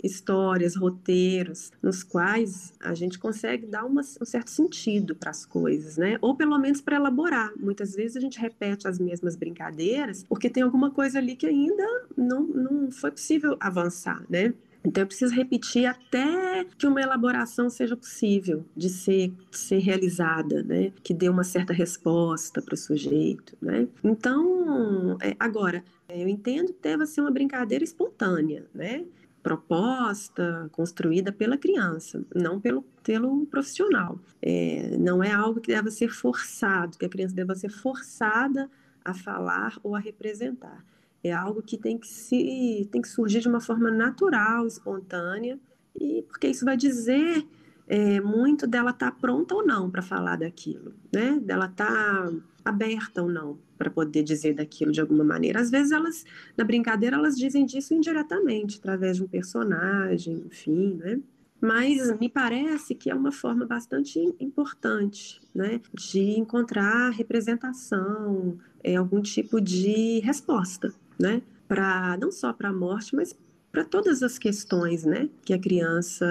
histórias, 0.03 0.75
roteiros, 0.75 1.71
nos 1.81 2.03
quais 2.03 2.73
a 2.79 2.93
gente 2.93 3.17
consegue 3.17 3.65
dar 3.65 3.85
uma, 3.85 4.01
um 4.01 4.25
certo 4.25 4.49
sentido 4.49 5.15
para 5.15 5.31
as 5.31 5.45
coisas, 5.45 5.97
né? 5.97 6.17
Ou 6.21 6.35
pelo 6.35 6.57
menos 6.57 6.81
para 6.81 6.95
elaborar. 6.95 7.51
Muitas 7.57 7.95
vezes 7.95 8.17
a 8.17 8.19
gente 8.19 8.39
repete 8.39 8.87
as 8.87 8.99
mesmas 8.99 9.35
brincadeiras 9.35 10.23
porque 10.23 10.49
tem 10.49 10.63
alguma 10.63 10.91
coisa 10.91 11.19
ali 11.19 11.35
que 11.35 11.45
ainda 11.45 12.07
não, 12.15 12.43
não 12.43 12.91
foi 12.91 13.11
possível 13.11 13.57
avançar, 13.59 14.23
né? 14.29 14.53
Então, 14.85 15.03
eu 15.03 15.07
preciso 15.07 15.33
repetir 15.33 15.85
até 15.85 16.65
que 16.77 16.85
uma 16.85 17.01
elaboração 17.01 17.69
seja 17.69 17.97
possível 17.97 18.65
de 18.75 18.89
ser, 18.89 19.33
de 19.49 19.57
ser 19.57 19.79
realizada, 19.79 20.61
né? 20.63 20.91
Que 21.03 21.13
dê 21.13 21.27
uma 21.27 21.43
certa 21.43 21.73
resposta 21.73 22.61
para 22.61 22.75
o 22.75 22.77
sujeito, 22.77 23.57
né? 23.61 23.87
Então, 24.03 25.17
é, 25.21 25.35
agora, 25.39 25.83
eu 26.07 26.27
entendo 26.27 26.73
que 26.73 26.81
deve 26.81 27.05
ser 27.05 27.21
uma 27.21 27.31
brincadeira 27.31 27.83
espontânea, 27.83 28.65
né? 28.73 29.05
proposta, 29.45 30.67
construída 30.71 31.31
pela 31.31 31.55
criança, 31.55 32.25
não 32.33 32.59
pelo, 32.59 32.81
pelo 33.03 33.45
profissional. 33.45 34.19
É, 34.41 34.97
não 34.97 35.23
é 35.23 35.31
algo 35.31 35.61
que 35.61 35.67
deva 35.67 35.91
ser 35.91 36.09
forçado, 36.09 36.97
que 36.97 37.05
a 37.05 37.09
criança 37.09 37.35
deva 37.35 37.53
ser 37.53 37.69
forçada 37.69 38.67
a 39.03 39.13
falar 39.13 39.77
ou 39.83 39.95
a 39.95 39.99
representar. 39.99 40.83
É 41.25 41.33
algo 41.33 41.59
que 41.63 41.75
tem 41.75 41.97
que, 41.97 42.07
se, 42.07 42.87
tem 42.91 43.01
que 43.01 43.07
surgir 43.07 43.39
de 43.39 43.47
uma 43.47 43.59
forma 43.59 43.89
natural, 43.89 44.67
espontânea, 44.67 45.59
e 45.99 46.21
porque 46.21 46.47
isso 46.47 46.63
vai 46.63 46.77
dizer 46.77 47.43
é, 47.87 48.21
muito 48.21 48.67
dela 48.67 48.91
estar 48.91 49.09
tá 49.09 49.17
pronta 49.19 49.55
ou 49.55 49.65
não 49.65 49.89
para 49.89 50.03
falar 50.03 50.35
daquilo, 50.35 50.93
né? 51.11 51.39
Dela 51.41 51.65
estar 51.65 51.87
tá 51.87 52.31
aberta 52.63 53.23
ou 53.23 53.29
não 53.29 53.57
para 53.75 53.89
poder 53.89 54.21
dizer 54.21 54.53
daquilo 54.53 54.91
de 54.91 55.01
alguma 55.01 55.23
maneira. 55.23 55.59
Às 55.59 55.71
vezes 55.71 55.91
elas, 55.91 56.23
na 56.55 56.63
brincadeira, 56.63 57.15
elas 57.15 57.35
dizem 57.35 57.65
disso 57.65 57.95
indiretamente, 57.95 58.77
através 58.77 59.17
de 59.17 59.23
um 59.23 59.27
personagem, 59.27 60.43
enfim, 60.45 60.93
né? 60.93 61.19
Mas 61.59 62.15
me 62.19 62.29
parece 62.29 62.93
que 62.93 63.09
é 63.09 63.15
uma 63.15 63.31
forma 63.31 63.65
bastante 63.65 64.19
importante, 64.39 65.41
né, 65.55 65.81
de 65.91 66.37
encontrar 66.37 67.09
representação, 67.09 68.59
é, 68.83 68.95
algum 68.97 69.19
tipo 69.19 69.59
de 69.59 70.19
resposta, 70.19 70.93
né, 71.19 71.41
para 71.67 72.17
não 72.17 72.31
só 72.31 72.53
para 72.53 72.69
a 72.69 72.73
morte, 72.73 73.15
mas 73.15 73.35
para 73.71 73.83
todas 73.83 74.23
as 74.23 74.37
questões, 74.37 75.03
né, 75.03 75.29
que 75.43 75.53
a 75.53 75.59
criança 75.59 76.25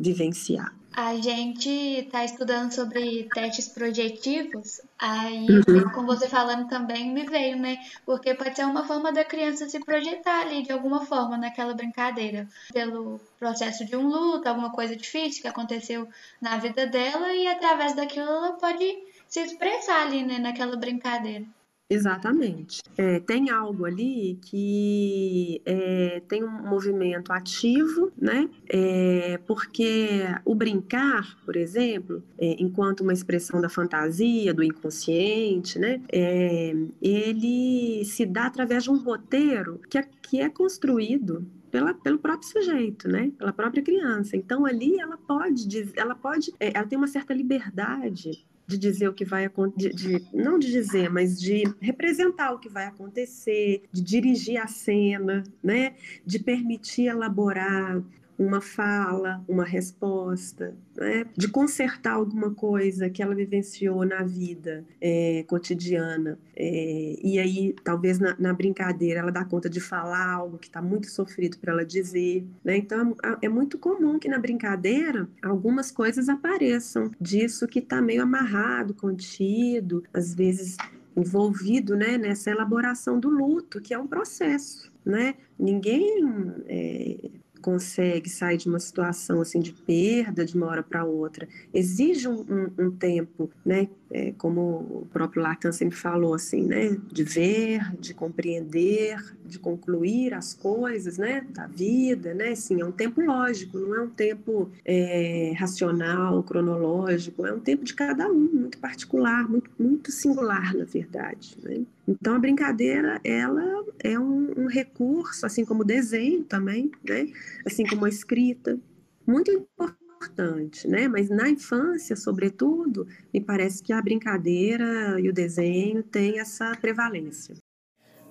vivenciar. 0.00 0.74
A 0.96 1.14
gente 1.16 1.68
está 1.68 2.24
estudando 2.24 2.72
sobre 2.72 3.28
testes 3.32 3.68
projetivos, 3.68 4.80
aí 4.98 5.46
uhum. 5.48 5.92
com 5.92 6.04
você 6.04 6.28
falando 6.28 6.68
também 6.68 7.12
me 7.12 7.24
veio, 7.24 7.56
né? 7.56 7.78
Porque 8.04 8.34
pode 8.34 8.56
ser 8.56 8.64
uma 8.64 8.84
forma 8.84 9.12
da 9.12 9.24
criança 9.24 9.68
se 9.68 9.78
projetar 9.78 10.40
ali 10.40 10.64
de 10.64 10.72
alguma 10.72 11.06
forma 11.06 11.36
naquela 11.36 11.72
brincadeira, 11.72 12.48
pelo 12.72 13.20
processo 13.38 13.84
de 13.84 13.94
um 13.94 14.08
luto, 14.08 14.48
alguma 14.48 14.72
coisa 14.72 14.96
difícil 14.96 15.42
que 15.42 15.46
aconteceu 15.46 16.08
na 16.40 16.56
vida 16.56 16.84
dela 16.86 17.32
e 17.32 17.46
através 17.46 17.94
daquilo 17.94 18.26
ela 18.26 18.54
pode 18.54 18.98
se 19.28 19.40
expressar 19.40 20.06
ali, 20.06 20.24
né, 20.24 20.38
naquela 20.38 20.76
brincadeira. 20.76 21.44
Exatamente. 21.90 22.82
É, 22.98 23.18
tem 23.18 23.48
algo 23.48 23.86
ali 23.86 24.38
que 24.42 25.62
é, 25.64 26.20
tem 26.28 26.44
um 26.44 26.68
movimento 26.68 27.32
ativo, 27.32 28.12
né? 28.16 28.46
É, 28.68 29.38
porque 29.46 30.20
o 30.44 30.54
brincar, 30.54 31.38
por 31.46 31.56
exemplo, 31.56 32.22
é, 32.36 32.56
enquanto 32.58 33.00
uma 33.00 33.12
expressão 33.12 33.58
da 33.58 33.70
fantasia, 33.70 34.52
do 34.52 34.62
inconsciente, 34.62 35.78
né? 35.78 36.02
É, 36.12 36.74
ele 37.00 38.04
se 38.04 38.26
dá 38.26 38.46
através 38.46 38.84
de 38.84 38.90
um 38.90 38.98
roteiro 38.98 39.80
que 39.88 39.96
é, 39.96 40.02
que 40.20 40.40
é 40.42 40.50
construído 40.50 41.46
pela, 41.70 41.94
pelo 41.94 42.18
próprio 42.18 42.50
sujeito, 42.50 43.08
né? 43.08 43.32
Pela 43.38 43.52
própria 43.52 43.82
criança. 43.82 44.36
Então 44.36 44.66
ali 44.66 45.00
ela 45.00 45.16
pode, 45.16 45.90
ela 45.96 46.14
pode, 46.14 46.52
é, 46.60 46.70
ela 46.76 46.86
tem 46.86 46.98
uma 46.98 47.06
certa 47.06 47.32
liberdade 47.32 48.46
de 48.68 48.76
dizer 48.76 49.08
o 49.08 49.14
que 49.14 49.24
vai 49.24 49.46
acontecer, 49.46 50.22
não 50.32 50.58
de 50.58 50.70
dizer, 50.70 51.10
mas 51.10 51.40
de 51.40 51.64
representar 51.80 52.52
o 52.52 52.58
que 52.58 52.68
vai 52.68 52.84
acontecer, 52.84 53.82
de 53.90 54.02
dirigir 54.02 54.58
a 54.58 54.66
cena, 54.66 55.42
né? 55.64 55.94
De 56.24 56.38
permitir 56.38 57.06
elaborar 57.06 58.02
uma 58.38 58.60
fala, 58.60 59.44
uma 59.48 59.64
resposta, 59.64 60.76
né? 60.96 61.26
de 61.36 61.48
consertar 61.48 62.12
alguma 62.12 62.54
coisa 62.54 63.10
que 63.10 63.20
ela 63.20 63.34
vivenciou 63.34 64.04
na 64.04 64.22
vida 64.22 64.84
é, 65.00 65.44
cotidiana. 65.48 66.38
É, 66.56 67.16
e 67.20 67.38
aí, 67.38 67.74
talvez 67.82 68.20
na, 68.20 68.36
na, 68.38 68.52
brincadeira, 68.52 69.20
ela 69.20 69.32
dá 69.32 69.44
conta 69.44 69.68
de 69.68 69.80
falar 69.80 70.32
algo 70.32 70.56
que 70.56 70.68
está 70.68 70.80
muito 70.80 71.10
sofrido 71.10 71.58
para 71.58 71.72
ela 71.72 71.84
dizer. 71.84 72.46
Né? 72.64 72.76
Então, 72.76 73.16
é 73.42 73.48
muito 73.48 73.76
comum 73.76 74.18
que 74.20 74.28
na 74.28 74.38
brincadeira 74.38 75.28
algumas 75.42 75.90
coisas 75.90 76.28
apareçam 76.28 77.10
disso 77.20 77.66
que 77.66 77.80
está 77.80 78.00
meio 78.00 78.22
amarrado, 78.22 78.94
contido, 78.94 80.04
às 80.14 80.32
vezes 80.32 80.76
envolvido 81.16 81.96
né, 81.96 82.16
nessa 82.16 82.50
elaboração 82.50 83.18
do 83.18 83.28
luto, 83.28 83.80
que 83.80 83.92
é 83.92 83.98
um 83.98 84.06
processo. 84.06 84.92
Né? 85.04 85.34
Ninguém 85.58 86.22
é, 86.66 87.30
consegue 87.60 88.28
sair 88.28 88.56
de 88.56 88.68
uma 88.68 88.78
situação 88.78 89.40
assim 89.40 89.60
de 89.60 89.72
perda 89.72 90.44
de 90.44 90.56
uma 90.56 90.66
hora 90.66 90.82
para 90.82 91.04
outra. 91.04 91.48
Exige 91.72 92.28
um, 92.28 92.40
um, 92.40 92.86
um 92.86 92.90
tempo, 92.90 93.50
né? 93.64 93.88
É, 94.10 94.32
como 94.38 94.60
o 94.60 95.08
próprio 95.12 95.42
Lacan 95.42 95.70
sempre 95.70 95.96
falou, 95.96 96.32
assim, 96.34 96.62
né? 96.62 96.96
De 97.12 97.22
ver, 97.22 97.94
de 98.00 98.14
compreender, 98.14 99.18
de 99.44 99.58
concluir 99.58 100.32
as 100.32 100.54
coisas, 100.54 101.18
né? 101.18 101.46
Da 101.50 101.66
vida, 101.66 102.32
né? 102.32 102.54
Sim, 102.54 102.80
é 102.80 102.84
um 102.84 102.92
tempo 102.92 103.20
lógico, 103.20 103.78
não 103.78 103.94
é 103.94 104.02
um 104.02 104.08
tempo 104.08 104.70
é, 104.84 105.52
racional, 105.56 106.42
cronológico, 106.42 107.46
é 107.46 107.52
um 107.52 107.60
tempo 107.60 107.84
de 107.84 107.94
cada 107.94 108.30
um, 108.30 108.48
muito 108.52 108.78
particular, 108.78 109.48
muito, 109.48 109.70
muito 109.78 110.10
singular, 110.10 110.74
na 110.74 110.84
verdade, 110.84 111.56
né? 111.62 111.84
Então 112.08 112.36
a 112.36 112.38
brincadeira 112.38 113.20
ela 113.22 113.84
é 114.02 114.18
um, 114.18 114.52
um 114.56 114.66
recurso, 114.66 115.44
assim 115.44 115.64
como 115.64 115.82
o 115.82 115.84
desenho 115.84 116.42
também, 116.42 116.90
né? 117.06 117.28
Assim 117.68 117.84
como 117.84 118.06
a 118.06 118.08
escrita, 118.08 118.80
muito 119.26 119.52
importante, 119.52 120.88
né? 120.88 121.06
Mas 121.06 121.28
na 121.28 121.50
infância, 121.50 122.16
sobretudo, 122.16 123.06
me 123.32 123.42
parece 123.42 123.82
que 123.82 123.92
a 123.92 124.00
brincadeira 124.00 125.20
e 125.20 125.28
o 125.28 125.34
desenho 125.34 126.02
têm 126.02 126.40
essa 126.40 126.72
prevalência. 126.80 127.54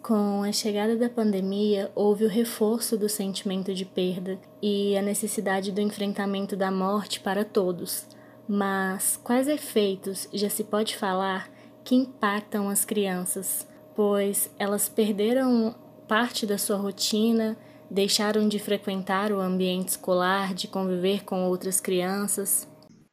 Com 0.01 0.41
a 0.41 0.51
chegada 0.51 0.97
da 0.97 1.07
pandemia, 1.07 1.91
houve 1.93 2.25
o 2.25 2.27
reforço 2.27 2.97
do 2.97 3.07
sentimento 3.07 3.75
de 3.75 3.85
perda 3.85 4.39
e 4.59 4.97
a 4.97 5.03
necessidade 5.03 5.71
do 5.71 5.81
enfrentamento 5.81 6.57
da 6.57 6.71
morte 6.71 7.19
para 7.19 7.45
todos. 7.45 8.07
Mas 8.49 9.19
quais 9.23 9.47
efeitos 9.47 10.27
já 10.33 10.49
se 10.49 10.63
pode 10.63 10.97
falar 10.97 11.47
que 11.83 11.93
impactam 11.93 12.69
as 12.69 12.83
crianças, 12.83 13.67
pois 13.95 14.49
elas 14.57 14.89
perderam 14.89 15.75
parte 16.07 16.47
da 16.47 16.57
sua 16.57 16.77
rotina, 16.77 17.55
deixaram 17.89 18.47
de 18.47 18.59
frequentar 18.59 19.31
o 19.31 19.39
ambiente 19.39 19.89
escolar, 19.89 20.53
de 20.53 20.67
conviver 20.67 21.23
com 21.23 21.45
outras 21.45 21.79
crianças? 21.79 22.67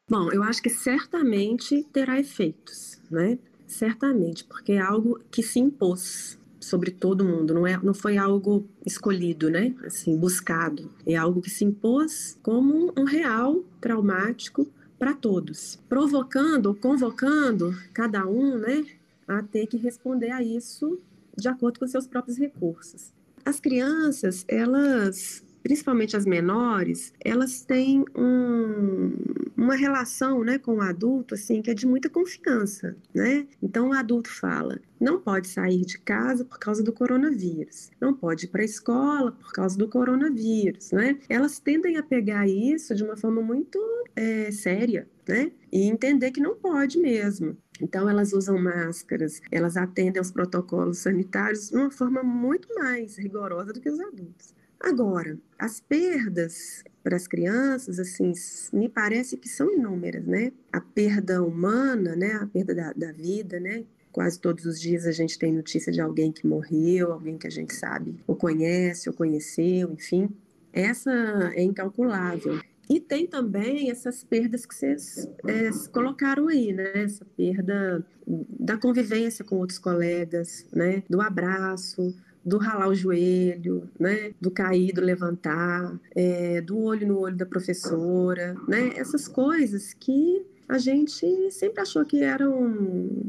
Bom, 0.08 0.30
eu 0.32 0.42
acho 0.42 0.62
que 0.62 0.70
certamente 0.70 1.82
terá 1.92 2.18
efeitos, 2.18 3.00
né? 3.10 3.38
Certamente, 3.66 4.44
porque 4.44 4.72
é 4.72 4.80
algo 4.80 5.18
que 5.30 5.42
se 5.42 5.58
impôs 5.58 6.38
sobre 6.64 6.90
todo 6.90 7.24
mundo, 7.24 7.52
não 7.52 7.66
é, 7.66 7.78
não 7.82 7.92
foi 7.92 8.16
algo 8.16 8.66
escolhido, 8.86 9.50
né? 9.50 9.74
Assim, 9.84 10.16
buscado. 10.16 10.90
É 11.06 11.14
algo 11.14 11.42
que 11.42 11.50
se 11.50 11.62
impôs 11.64 12.38
como 12.42 12.90
um 12.96 13.04
real 13.04 13.62
traumático 13.80 14.66
para 14.98 15.12
todos, 15.12 15.78
provocando 15.88 16.74
convocando 16.74 17.76
cada 17.92 18.26
um, 18.26 18.56
né, 18.56 18.84
a 19.28 19.42
ter 19.42 19.66
que 19.66 19.76
responder 19.76 20.30
a 20.30 20.42
isso 20.42 20.98
de 21.36 21.48
acordo 21.48 21.78
com 21.78 21.86
seus 21.86 22.06
próprios 22.06 22.38
recursos. 22.38 23.12
As 23.44 23.60
crianças, 23.60 24.44
elas, 24.48 25.44
principalmente 25.62 26.16
as 26.16 26.24
menores, 26.24 27.12
elas 27.22 27.62
têm 27.62 28.02
um, 28.16 29.12
uma 29.54 29.76
relação, 29.76 30.42
né, 30.42 30.58
com 30.58 30.76
o 30.76 30.80
adulto, 30.80 31.34
assim, 31.34 31.60
que 31.60 31.70
é 31.70 31.74
de 31.74 31.86
muita 31.86 32.08
confiança, 32.08 32.96
né? 33.14 33.46
Então 33.62 33.90
o 33.90 33.92
adulto 33.92 34.30
fala: 34.30 34.80
não 34.98 35.20
pode 35.20 35.48
sair 35.48 35.84
de 35.84 35.98
casa 35.98 36.44
por 36.44 36.58
causa 36.58 36.82
do 36.82 36.92
coronavírus, 36.92 37.90
não 38.00 38.14
pode 38.14 38.46
ir 38.46 38.48
para 38.48 38.62
a 38.62 38.64
escola 38.64 39.32
por 39.32 39.52
causa 39.52 39.76
do 39.76 39.88
coronavírus, 39.88 40.90
né? 40.92 41.18
Elas 41.28 41.58
tendem 41.58 41.98
a 41.98 42.02
pegar 42.02 42.48
isso 42.48 42.94
de 42.94 43.04
uma 43.04 43.16
forma 43.16 43.42
muito 43.42 43.78
é, 44.16 44.50
séria, 44.52 45.06
né? 45.28 45.52
E 45.70 45.82
entender 45.82 46.30
que 46.30 46.40
não 46.40 46.54
pode 46.56 46.98
mesmo. 46.98 47.56
Então, 47.80 48.08
elas 48.08 48.32
usam 48.32 48.58
máscaras, 48.58 49.40
elas 49.50 49.76
atendem 49.76 50.18
aos 50.18 50.30
protocolos 50.30 50.98
sanitários 50.98 51.70
de 51.70 51.76
uma 51.76 51.90
forma 51.90 52.22
muito 52.22 52.68
mais 52.74 53.16
rigorosa 53.18 53.72
do 53.72 53.80
que 53.80 53.90
os 53.90 54.00
adultos. 54.00 54.54
Agora, 54.78 55.38
as 55.58 55.80
perdas 55.80 56.84
para 57.02 57.16
as 57.16 57.26
crianças, 57.26 57.98
assim, 57.98 58.32
me 58.72 58.88
parece 58.88 59.36
que 59.36 59.48
são 59.48 59.72
inúmeras, 59.72 60.24
né? 60.24 60.52
A 60.72 60.80
perda 60.80 61.42
humana, 61.42 62.14
né? 62.14 62.34
A 62.34 62.46
perda 62.46 62.74
da, 62.74 62.92
da 62.92 63.12
vida, 63.12 63.58
né? 63.58 63.84
Quase 64.12 64.38
todos 64.38 64.64
os 64.64 64.80
dias 64.80 65.06
a 65.06 65.12
gente 65.12 65.38
tem 65.38 65.52
notícia 65.52 65.92
de 65.92 66.00
alguém 66.00 66.30
que 66.30 66.46
morreu, 66.46 67.12
alguém 67.12 67.36
que 67.36 67.46
a 67.46 67.50
gente 67.50 67.74
sabe, 67.74 68.14
ou 68.26 68.36
conhece, 68.36 69.08
ou 69.08 69.14
conheceu, 69.14 69.90
enfim. 69.92 70.28
Essa 70.72 71.10
é 71.54 71.62
incalculável. 71.62 72.60
E 72.88 73.00
tem 73.00 73.26
também 73.26 73.90
essas 73.90 74.22
perdas 74.22 74.66
que 74.66 74.74
vocês 74.74 75.28
é, 75.46 75.70
colocaram 75.90 76.48
aí, 76.48 76.72
né? 76.72 76.92
Essa 76.94 77.24
perda 77.24 78.04
da 78.26 78.76
convivência 78.76 79.44
com 79.44 79.56
outros 79.56 79.78
colegas, 79.78 80.66
né? 80.72 81.02
Do 81.08 81.20
abraço, 81.20 82.14
do 82.44 82.58
ralar 82.58 82.88
o 82.88 82.94
joelho, 82.94 83.88
né? 83.98 84.32
Do 84.40 84.50
cair, 84.50 84.92
do 84.92 85.00
levantar, 85.00 85.98
é, 86.14 86.60
do 86.60 86.78
olho 86.78 87.06
no 87.06 87.18
olho 87.18 87.36
da 87.36 87.46
professora, 87.46 88.54
né? 88.68 88.92
Essas 88.96 89.26
coisas 89.26 89.94
que 89.94 90.44
a 90.68 90.78
gente 90.78 91.50
sempre 91.50 91.80
achou 91.82 92.04
que 92.04 92.22
eram 92.22 92.70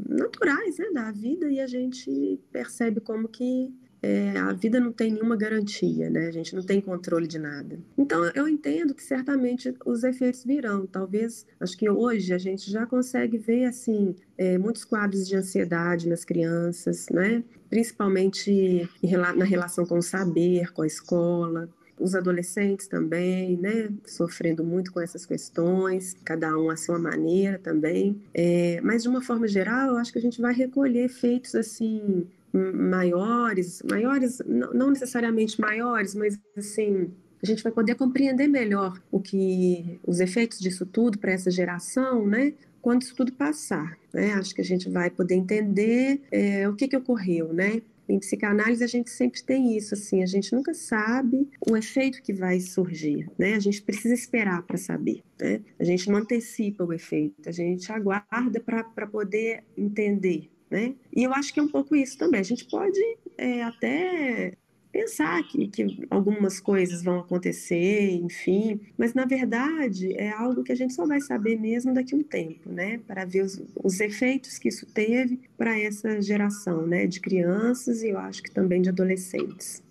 naturais, 0.07 0.77
né? 0.77 0.89
Da 0.93 1.11
vida 1.11 1.49
e 1.49 1.59
a 1.59 1.67
gente 1.67 2.39
percebe 2.51 2.99
como 2.99 3.27
que 3.27 3.73
é, 4.05 4.37
a 4.37 4.53
vida 4.53 4.79
não 4.79 4.91
tem 4.91 5.11
nenhuma 5.11 5.35
garantia, 5.35 6.11
né? 6.11 6.27
A 6.27 6.31
gente 6.31 6.53
não 6.53 6.61
tem 6.61 6.79
controle 6.79 7.25
de 7.25 7.39
nada. 7.39 7.79
Então, 7.97 8.23
eu 8.35 8.47
entendo 8.47 8.93
que 8.93 9.01
certamente 9.01 9.73
os 9.83 10.03
efeitos 10.03 10.43
virão. 10.43 10.85
Talvez, 10.85 11.47
acho 11.59 11.75
que 11.75 11.89
hoje 11.89 12.31
a 12.31 12.37
gente 12.37 12.69
já 12.69 12.85
consegue 12.85 13.39
ver, 13.39 13.65
assim, 13.65 14.15
é, 14.37 14.59
muitos 14.59 14.85
quadros 14.85 15.27
de 15.27 15.35
ansiedade 15.35 16.07
nas 16.07 16.23
crianças, 16.23 17.07
né? 17.09 17.43
Principalmente 17.67 18.87
na 19.35 19.43
relação 19.43 19.87
com 19.87 19.97
o 19.97 20.03
saber, 20.03 20.71
com 20.71 20.83
a 20.83 20.87
escola 20.87 21.67
os 21.97 22.13
adolescentes 22.13 22.87
também, 22.87 23.55
né, 23.55 23.89
sofrendo 24.05 24.65
muito 24.65 24.91
com 24.91 24.99
essas 24.99 25.25
questões, 25.25 26.13
cada 26.25 26.57
um 26.57 26.69
à 26.69 26.75
sua 26.75 26.99
maneira 26.99 27.57
também. 27.57 28.21
É, 28.33 28.81
mas 28.81 29.03
de 29.03 29.09
uma 29.09 29.21
forma 29.21 29.47
geral, 29.47 29.91
eu 29.91 29.97
acho 29.97 30.11
que 30.11 30.19
a 30.19 30.21
gente 30.21 30.41
vai 30.41 30.53
recolher 30.53 31.05
efeitos 31.05 31.55
assim 31.55 32.27
maiores, 32.55 33.81
maiores, 33.89 34.41
não 34.45 34.89
necessariamente 34.89 35.59
maiores, 35.59 36.15
mas 36.15 36.39
assim, 36.57 37.11
a 37.43 37.45
gente 37.45 37.61
vai 37.61 37.71
poder 37.71 37.95
compreender 37.95 38.47
melhor 38.47 38.99
o 39.11 39.19
que 39.19 39.99
os 40.05 40.19
efeitos 40.19 40.59
disso 40.59 40.85
tudo 40.85 41.19
para 41.19 41.33
essa 41.33 41.51
geração, 41.51 42.25
né? 42.25 42.53
Quando 42.81 43.01
isso 43.01 43.15
tudo 43.15 43.33
passar, 43.33 43.97
né? 44.13 44.33
Acho 44.33 44.53
que 44.55 44.61
a 44.61 44.65
gente 44.65 44.89
vai 44.89 45.09
poder 45.09 45.35
entender 45.35 46.21
é, 46.31 46.67
o 46.69 46.75
que, 46.75 46.87
que 46.87 46.95
ocorreu, 46.95 47.51
né? 47.51 47.81
Em 48.07 48.19
psicanálise 48.19 48.83
a 48.83 48.87
gente 48.87 49.09
sempre 49.09 49.41
tem 49.41 49.75
isso, 49.75 49.95
assim, 49.95 50.21
a 50.21 50.27
gente 50.27 50.53
nunca 50.53 50.73
sabe 50.75 51.49
o 51.67 51.75
efeito 51.75 52.21
que 52.21 52.31
vai 52.31 52.59
surgir, 52.59 53.27
né? 53.37 53.55
A 53.55 53.59
gente 53.59 53.81
precisa 53.81 54.13
esperar 54.13 54.61
para 54.61 54.77
saber, 54.77 55.23
né? 55.39 55.61
A 55.79 55.83
gente 55.83 56.09
não 56.09 56.19
antecipa 56.19 56.83
o 56.83 56.93
efeito, 56.93 57.49
a 57.49 57.51
gente 57.51 57.91
aguarda 57.91 58.59
para 58.59 59.07
poder 59.07 59.63
entender, 59.75 60.51
né? 60.69 60.93
E 61.15 61.23
eu 61.23 61.33
acho 61.33 61.53
que 61.53 61.59
é 61.59 61.63
um 61.63 61.67
pouco 61.67 61.95
isso 61.95 62.17
também. 62.17 62.39
A 62.39 62.43
gente 62.43 62.65
pode 62.65 62.99
é, 63.37 63.63
até 63.63 64.53
pensar 64.95 65.43
que, 65.43 65.67
que 65.67 66.07
algumas 66.09 66.61
coisas 66.61 67.03
vão 67.03 67.19
acontecer, 67.19 68.11
enfim, 68.11 68.79
mas 68.97 69.13
na 69.13 69.25
verdade 69.25 70.13
é 70.13 70.29
algo 70.29 70.63
que 70.63 70.71
a 70.71 70.75
gente 70.75 70.93
só 70.93 71.05
vai 71.05 71.19
saber 71.19 71.59
mesmo 71.59 71.93
daqui 71.93 72.15
a 72.15 72.17
um 72.17 72.23
tempo, 72.23 72.69
né? 72.69 72.99
Para 73.05 73.25
ver 73.25 73.41
os, 73.41 73.61
os 73.83 73.99
efeitos 73.99 74.57
que 74.57 74.69
isso 74.69 74.85
teve 74.85 75.41
para 75.57 75.77
essa 75.77 76.21
geração, 76.21 76.87
né? 76.87 77.05
De 77.07 77.19
crianças 77.19 78.03
e 78.03 78.09
eu 78.09 78.17
acho 78.17 78.41
que 78.41 78.49
também 78.49 78.81
de 78.81 78.87
adolescentes. 78.87 79.83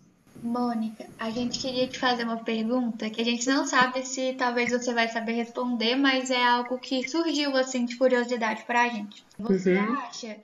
Mônica, 0.43 1.07
a 1.19 1.31
gente 1.31 1.59
queria 1.59 1.87
te 1.87 1.99
fazer 1.99 2.25
uma 2.25 2.43
pergunta 2.43 3.11
que 3.11 3.21
a 3.21 3.25
gente 3.25 3.47
não 3.47 3.67
sabe 3.67 4.07
se 4.07 4.33
talvez 4.35 4.71
você 4.71 4.93
vai 4.95 5.09
saber 5.09 5.33
responder, 5.33 5.97
mas 5.97 6.31
é 6.31 6.43
algo 6.43 6.79
que 6.79 7.07
surgiu 7.07 7.55
assim 7.57 7.85
de 7.85 7.97
curiosidade 7.97 8.63
para 8.65 8.85
a 8.85 8.89
gente. 8.89 9.23
Você 9.39 9.75
uhum. 9.75 9.93
acha 9.99 10.37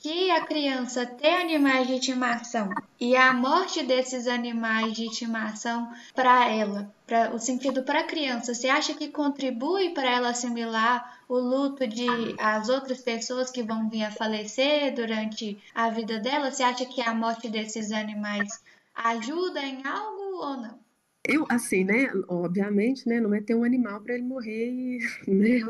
que 0.00 0.30
a 0.30 0.46
criança 0.46 1.04
ter 1.04 1.42
animais 1.42 1.86
de 1.86 1.94
estimação 1.94 2.70
e 2.98 3.14
a 3.14 3.34
morte 3.34 3.84
desses 3.84 4.26
animais 4.26 4.94
de 4.94 5.04
estimação 5.04 5.92
para 6.14 6.48
ela, 6.48 6.92
para 7.06 7.34
o 7.34 7.38
sentido 7.38 7.82
para 7.82 8.00
a 8.00 8.06
criança, 8.06 8.54
você 8.54 8.68
acha 8.68 8.94
que 8.94 9.08
contribui 9.08 9.90
para 9.90 10.10
ela 10.10 10.30
assimilar 10.30 11.20
o 11.28 11.38
luto 11.38 11.86
de 11.86 12.06
as 12.38 12.70
outras 12.70 13.02
pessoas 13.02 13.50
que 13.50 13.62
vão 13.62 13.90
vir 13.90 14.04
a 14.04 14.10
falecer 14.10 14.94
durante 14.94 15.58
a 15.74 15.90
vida 15.90 16.18
dela? 16.18 16.50
Você 16.50 16.62
acha 16.62 16.86
que 16.86 17.02
a 17.02 17.14
morte 17.14 17.50
desses 17.50 17.92
animais 17.92 18.62
ajuda 18.94 19.60
em 19.60 19.86
algo 19.86 20.36
ou 20.36 20.56
não? 20.56 20.78
Eu, 21.22 21.44
assim, 21.50 21.84
né, 21.84 22.10
obviamente, 22.26 23.06
né, 23.06 23.20
não 23.20 23.34
é 23.34 23.42
ter 23.42 23.54
um 23.54 23.64
animal 23.64 24.00
para 24.00 24.14
ele 24.14 24.22
morrer 24.22 24.70
e, 24.70 24.98
né, 25.28 25.60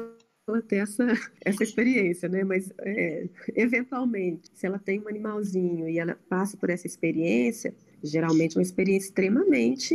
ela 0.51 0.63
ter 0.63 0.77
essa, 0.77 1.07
essa 1.45 1.63
experiência, 1.63 2.29
né? 2.29 2.45
Mas, 2.45 2.71
é, 2.81 3.27
eventualmente, 3.55 4.51
se 4.55 4.67
ela 4.67 4.79
tem 4.79 5.01
um 5.01 5.09
animalzinho 5.09 5.89
e 5.89 5.99
ela 5.99 6.19
passa 6.29 6.57
por 6.57 6.71
essa 6.71 6.87
experiência, 6.87 7.75
geralmente 8.03 8.57
é 8.57 8.59
uma 8.59 8.63
experiência 8.63 9.09
extremamente 9.09 9.95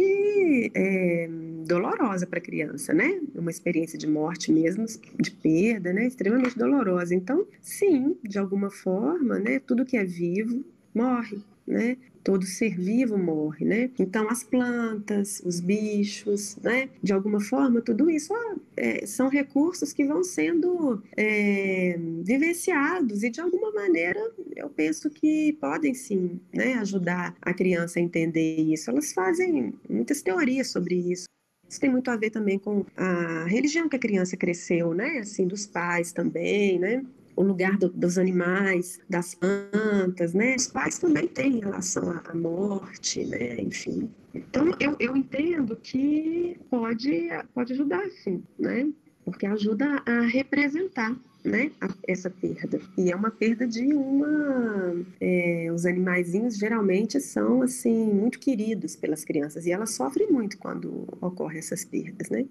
é, 0.73 1.29
dolorosa 1.65 2.25
para 2.27 2.39
a 2.39 2.41
criança, 2.41 2.93
né? 2.93 3.19
Uma 3.35 3.51
experiência 3.51 3.97
de 3.97 4.07
morte 4.07 4.51
mesmo, 4.51 4.85
de 5.19 5.31
perda, 5.31 5.91
né? 5.93 6.07
Extremamente 6.07 6.57
dolorosa. 6.57 7.13
Então, 7.13 7.45
sim, 7.61 8.15
de 8.23 8.37
alguma 8.37 8.69
forma, 8.69 9.39
né? 9.39 9.59
Tudo 9.59 9.85
que 9.85 9.97
é 9.97 10.03
vivo 10.03 10.63
morre, 10.93 11.39
né? 11.67 11.97
Todo 12.25 12.43
ser 12.43 12.75
vivo 12.75 13.17
morre, 13.19 13.63
né? 13.63 13.91
Então 13.99 14.27
as 14.29 14.43
plantas, 14.43 15.41
os 15.45 15.59
bichos, 15.59 16.57
né? 16.57 16.89
De 17.01 17.13
alguma 17.13 17.39
forma, 17.39 17.81
tudo 17.81 18.09
isso 18.09 18.33
é, 18.75 19.05
são 19.05 19.29
recursos 19.29 19.93
que 19.93 20.03
vão 20.03 20.23
sendo 20.23 21.01
é, 21.15 21.97
vivenciados 22.23 23.21
e 23.21 23.29
de 23.29 23.39
alguma 23.39 23.71
maneira 23.71 24.19
eu 24.55 24.67
penso 24.69 25.07
que 25.09 25.53
podem 25.61 25.93
sim, 25.93 26.39
né? 26.51 26.73
Ajudar 26.73 27.35
a 27.39 27.53
criança 27.53 27.99
a 27.99 28.01
entender 28.01 28.57
isso. 28.57 28.89
Elas 28.89 29.13
fazem 29.13 29.75
muitas 29.87 30.23
teorias 30.23 30.67
sobre 30.71 30.95
isso. 30.95 31.25
Isso 31.69 31.79
tem 31.79 31.91
muito 31.91 32.09
a 32.09 32.17
ver 32.17 32.31
também 32.31 32.57
com 32.57 32.85
a 32.97 33.45
religião 33.45 33.87
que 33.87 33.95
a 33.95 33.99
criança 33.99 34.35
cresceu, 34.35 34.95
né? 34.95 35.19
Assim, 35.19 35.45
dos 35.45 35.67
pais 35.67 36.11
também, 36.11 36.79
né? 36.79 37.05
O 37.35 37.43
lugar 37.43 37.77
do, 37.77 37.89
dos 37.89 38.17
animais, 38.17 38.99
das 39.09 39.35
plantas, 39.35 40.33
né? 40.33 40.55
Os 40.55 40.67
pais 40.67 40.97
também 40.97 41.27
têm 41.27 41.59
relação 41.59 42.09
à 42.25 42.33
morte, 42.33 43.25
né? 43.25 43.59
Enfim. 43.59 44.09
Então, 44.33 44.75
eu, 44.79 44.95
eu 44.99 45.15
entendo 45.15 45.75
que 45.75 46.57
pode, 46.69 47.29
pode 47.53 47.73
ajudar, 47.73 48.09
sim, 48.23 48.43
né? 48.57 48.89
Porque 49.23 49.45
ajuda 49.45 50.03
a 50.05 50.21
representar 50.21 51.15
né, 51.45 51.71
essa 52.07 52.29
perda. 52.29 52.81
E 52.97 53.11
é 53.11 53.15
uma 53.15 53.31
perda 53.31 53.67
de 53.67 53.93
uma. 53.93 55.05
É, 55.21 55.71
os 55.73 55.85
animaizinhos 55.85 56.57
geralmente 56.57 57.19
são 57.21 57.61
assim 57.61 58.07
muito 58.11 58.39
queridos 58.39 58.95
pelas 58.95 59.23
crianças 59.23 59.65
e 59.65 59.71
elas 59.71 59.91
sofrem 59.91 60.31
muito 60.31 60.57
quando 60.57 61.07
ocorrem 61.21 61.59
essas 61.59 61.85
perdas, 61.85 62.29
né? 62.29 62.45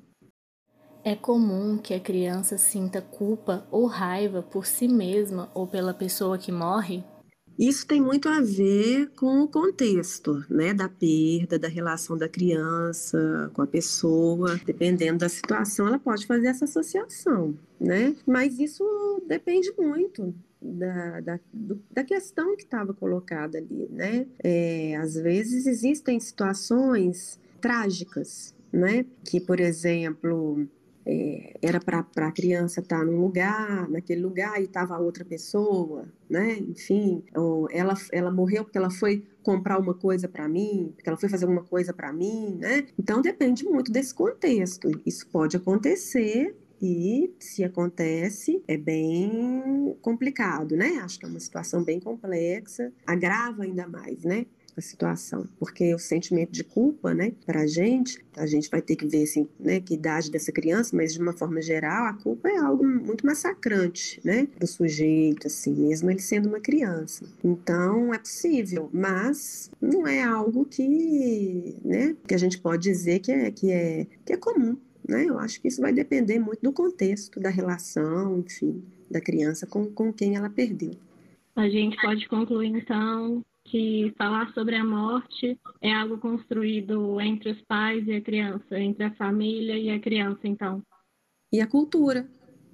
É 1.06 1.14
comum 1.14 1.76
que 1.76 1.92
a 1.92 2.00
criança 2.00 2.56
sinta 2.56 3.02
culpa 3.02 3.66
ou 3.70 3.84
raiva 3.84 4.42
por 4.42 4.64
si 4.64 4.88
mesma 4.88 5.50
ou 5.52 5.66
pela 5.66 5.92
pessoa 5.92 6.38
que 6.38 6.50
morre? 6.50 7.04
Isso 7.58 7.86
tem 7.86 8.00
muito 8.00 8.26
a 8.26 8.40
ver 8.40 9.10
com 9.10 9.42
o 9.42 9.48
contexto, 9.48 10.42
né, 10.48 10.72
da 10.72 10.88
perda, 10.88 11.58
da 11.58 11.68
relação 11.68 12.16
da 12.16 12.26
criança 12.26 13.50
com 13.52 13.60
a 13.60 13.66
pessoa. 13.66 14.58
Dependendo 14.64 15.18
da 15.18 15.28
situação, 15.28 15.86
ela 15.86 15.98
pode 15.98 16.26
fazer 16.26 16.46
essa 16.46 16.64
associação, 16.64 17.54
né? 17.78 18.16
Mas 18.26 18.58
isso 18.58 18.82
depende 19.28 19.72
muito 19.78 20.34
da, 20.60 21.20
da, 21.20 21.40
da 21.92 22.02
questão 22.02 22.56
que 22.56 22.62
estava 22.62 22.94
colocada 22.94 23.58
ali, 23.58 23.88
né? 23.90 24.26
É, 24.42 24.96
às 24.96 25.14
vezes 25.14 25.66
existem 25.66 26.18
situações 26.18 27.38
trágicas, 27.60 28.54
né? 28.72 29.04
Que, 29.22 29.38
por 29.38 29.60
exemplo, 29.60 30.66
é, 31.06 31.54
era 31.60 31.80
para 31.80 32.06
a 32.16 32.32
criança 32.32 32.80
estar 32.80 32.98
tá 32.98 33.04
num 33.04 33.20
lugar, 33.20 33.88
naquele 33.88 34.22
lugar 34.22 34.60
e 34.60 34.64
estava 34.64 34.98
outra 34.98 35.24
pessoa, 35.24 36.06
né? 36.28 36.56
Enfim, 36.58 37.22
ela, 37.70 37.94
ela 38.12 38.30
morreu 38.30 38.64
porque 38.64 38.78
ela 38.78 38.90
foi 38.90 39.26
comprar 39.42 39.78
uma 39.78 39.94
coisa 39.94 40.28
para 40.28 40.48
mim, 40.48 40.92
porque 40.94 41.08
ela 41.08 41.18
foi 41.18 41.28
fazer 41.28 41.44
alguma 41.44 41.64
coisa 41.64 41.92
para 41.92 42.12
mim, 42.12 42.56
né? 42.58 42.86
Então 42.98 43.20
depende 43.20 43.64
muito 43.64 43.92
desse 43.92 44.14
contexto. 44.14 44.90
Isso 45.04 45.26
pode 45.28 45.56
acontecer 45.56 46.56
e 46.80 47.32
se 47.38 47.64
acontece 47.64 48.62
é 48.66 48.76
bem 48.76 49.96
complicado, 50.02 50.76
né? 50.76 50.98
Acho 51.02 51.18
que 51.18 51.26
é 51.26 51.28
uma 51.28 51.40
situação 51.40 51.82
bem 51.82 52.00
complexa, 52.00 52.92
agrava 53.06 53.62
ainda 53.62 53.86
mais, 53.86 54.22
né? 54.24 54.46
A 54.76 54.80
situação, 54.80 55.48
porque 55.58 55.94
o 55.94 55.98
sentimento 55.98 56.50
de 56.50 56.64
culpa, 56.64 57.14
né, 57.14 57.32
para 57.46 57.62
a 57.62 57.66
gente, 57.66 58.24
a 58.36 58.46
gente 58.46 58.68
vai 58.68 58.82
ter 58.82 58.96
que 58.96 59.06
ver 59.06 59.22
assim, 59.22 59.48
né, 59.58 59.80
que 59.80 59.94
idade 59.94 60.30
dessa 60.30 60.50
criança, 60.52 60.96
mas 60.96 61.12
de 61.12 61.20
uma 61.20 61.32
forma 61.32 61.60
geral, 61.62 62.06
a 62.06 62.14
culpa 62.14 62.48
é 62.48 62.56
algo 62.56 62.84
muito 62.84 63.24
massacrante, 63.24 64.20
né, 64.24 64.48
do 64.58 64.66
sujeito, 64.66 65.46
assim, 65.46 65.74
mesmo 65.74 66.10
ele 66.10 66.20
sendo 66.20 66.48
uma 66.48 66.60
criança. 66.60 67.24
Então 67.42 68.12
é 68.12 68.18
possível, 68.18 68.90
mas 68.92 69.70
não 69.80 70.06
é 70.06 70.22
algo 70.22 70.64
que, 70.64 71.76
né, 71.84 72.16
que 72.26 72.34
a 72.34 72.38
gente 72.38 72.58
pode 72.58 72.82
dizer 72.82 73.20
que 73.20 73.32
é 73.32 73.50
que 73.50 73.70
é 73.70 74.06
que 74.24 74.32
é 74.32 74.36
comum, 74.36 74.76
né? 75.08 75.24
Eu 75.24 75.38
acho 75.38 75.60
que 75.60 75.68
isso 75.68 75.80
vai 75.80 75.92
depender 75.92 76.38
muito 76.38 76.62
do 76.62 76.72
contexto, 76.72 77.38
da 77.38 77.50
relação, 77.50 78.40
enfim, 78.40 78.82
da 79.10 79.20
criança 79.20 79.66
com, 79.66 79.86
com 79.86 80.12
quem 80.12 80.36
ela 80.36 80.50
perdeu. 80.50 80.92
A 81.54 81.68
gente 81.68 81.96
pode 82.00 82.28
concluir 82.28 82.68
então 82.68 83.42
que 83.64 84.14
falar 84.16 84.52
sobre 84.52 84.76
a 84.76 84.84
morte 84.84 85.58
é 85.80 85.92
algo 85.92 86.18
construído 86.18 87.20
entre 87.20 87.50
os 87.50 87.60
pais 87.62 88.06
e 88.06 88.12
a 88.12 88.20
criança, 88.20 88.78
entre 88.78 89.04
a 89.04 89.14
família 89.14 89.78
e 89.78 89.90
a 89.90 89.98
criança, 89.98 90.40
então. 90.44 90.82
E 91.52 91.60
a 91.60 91.66
cultura, 91.66 92.28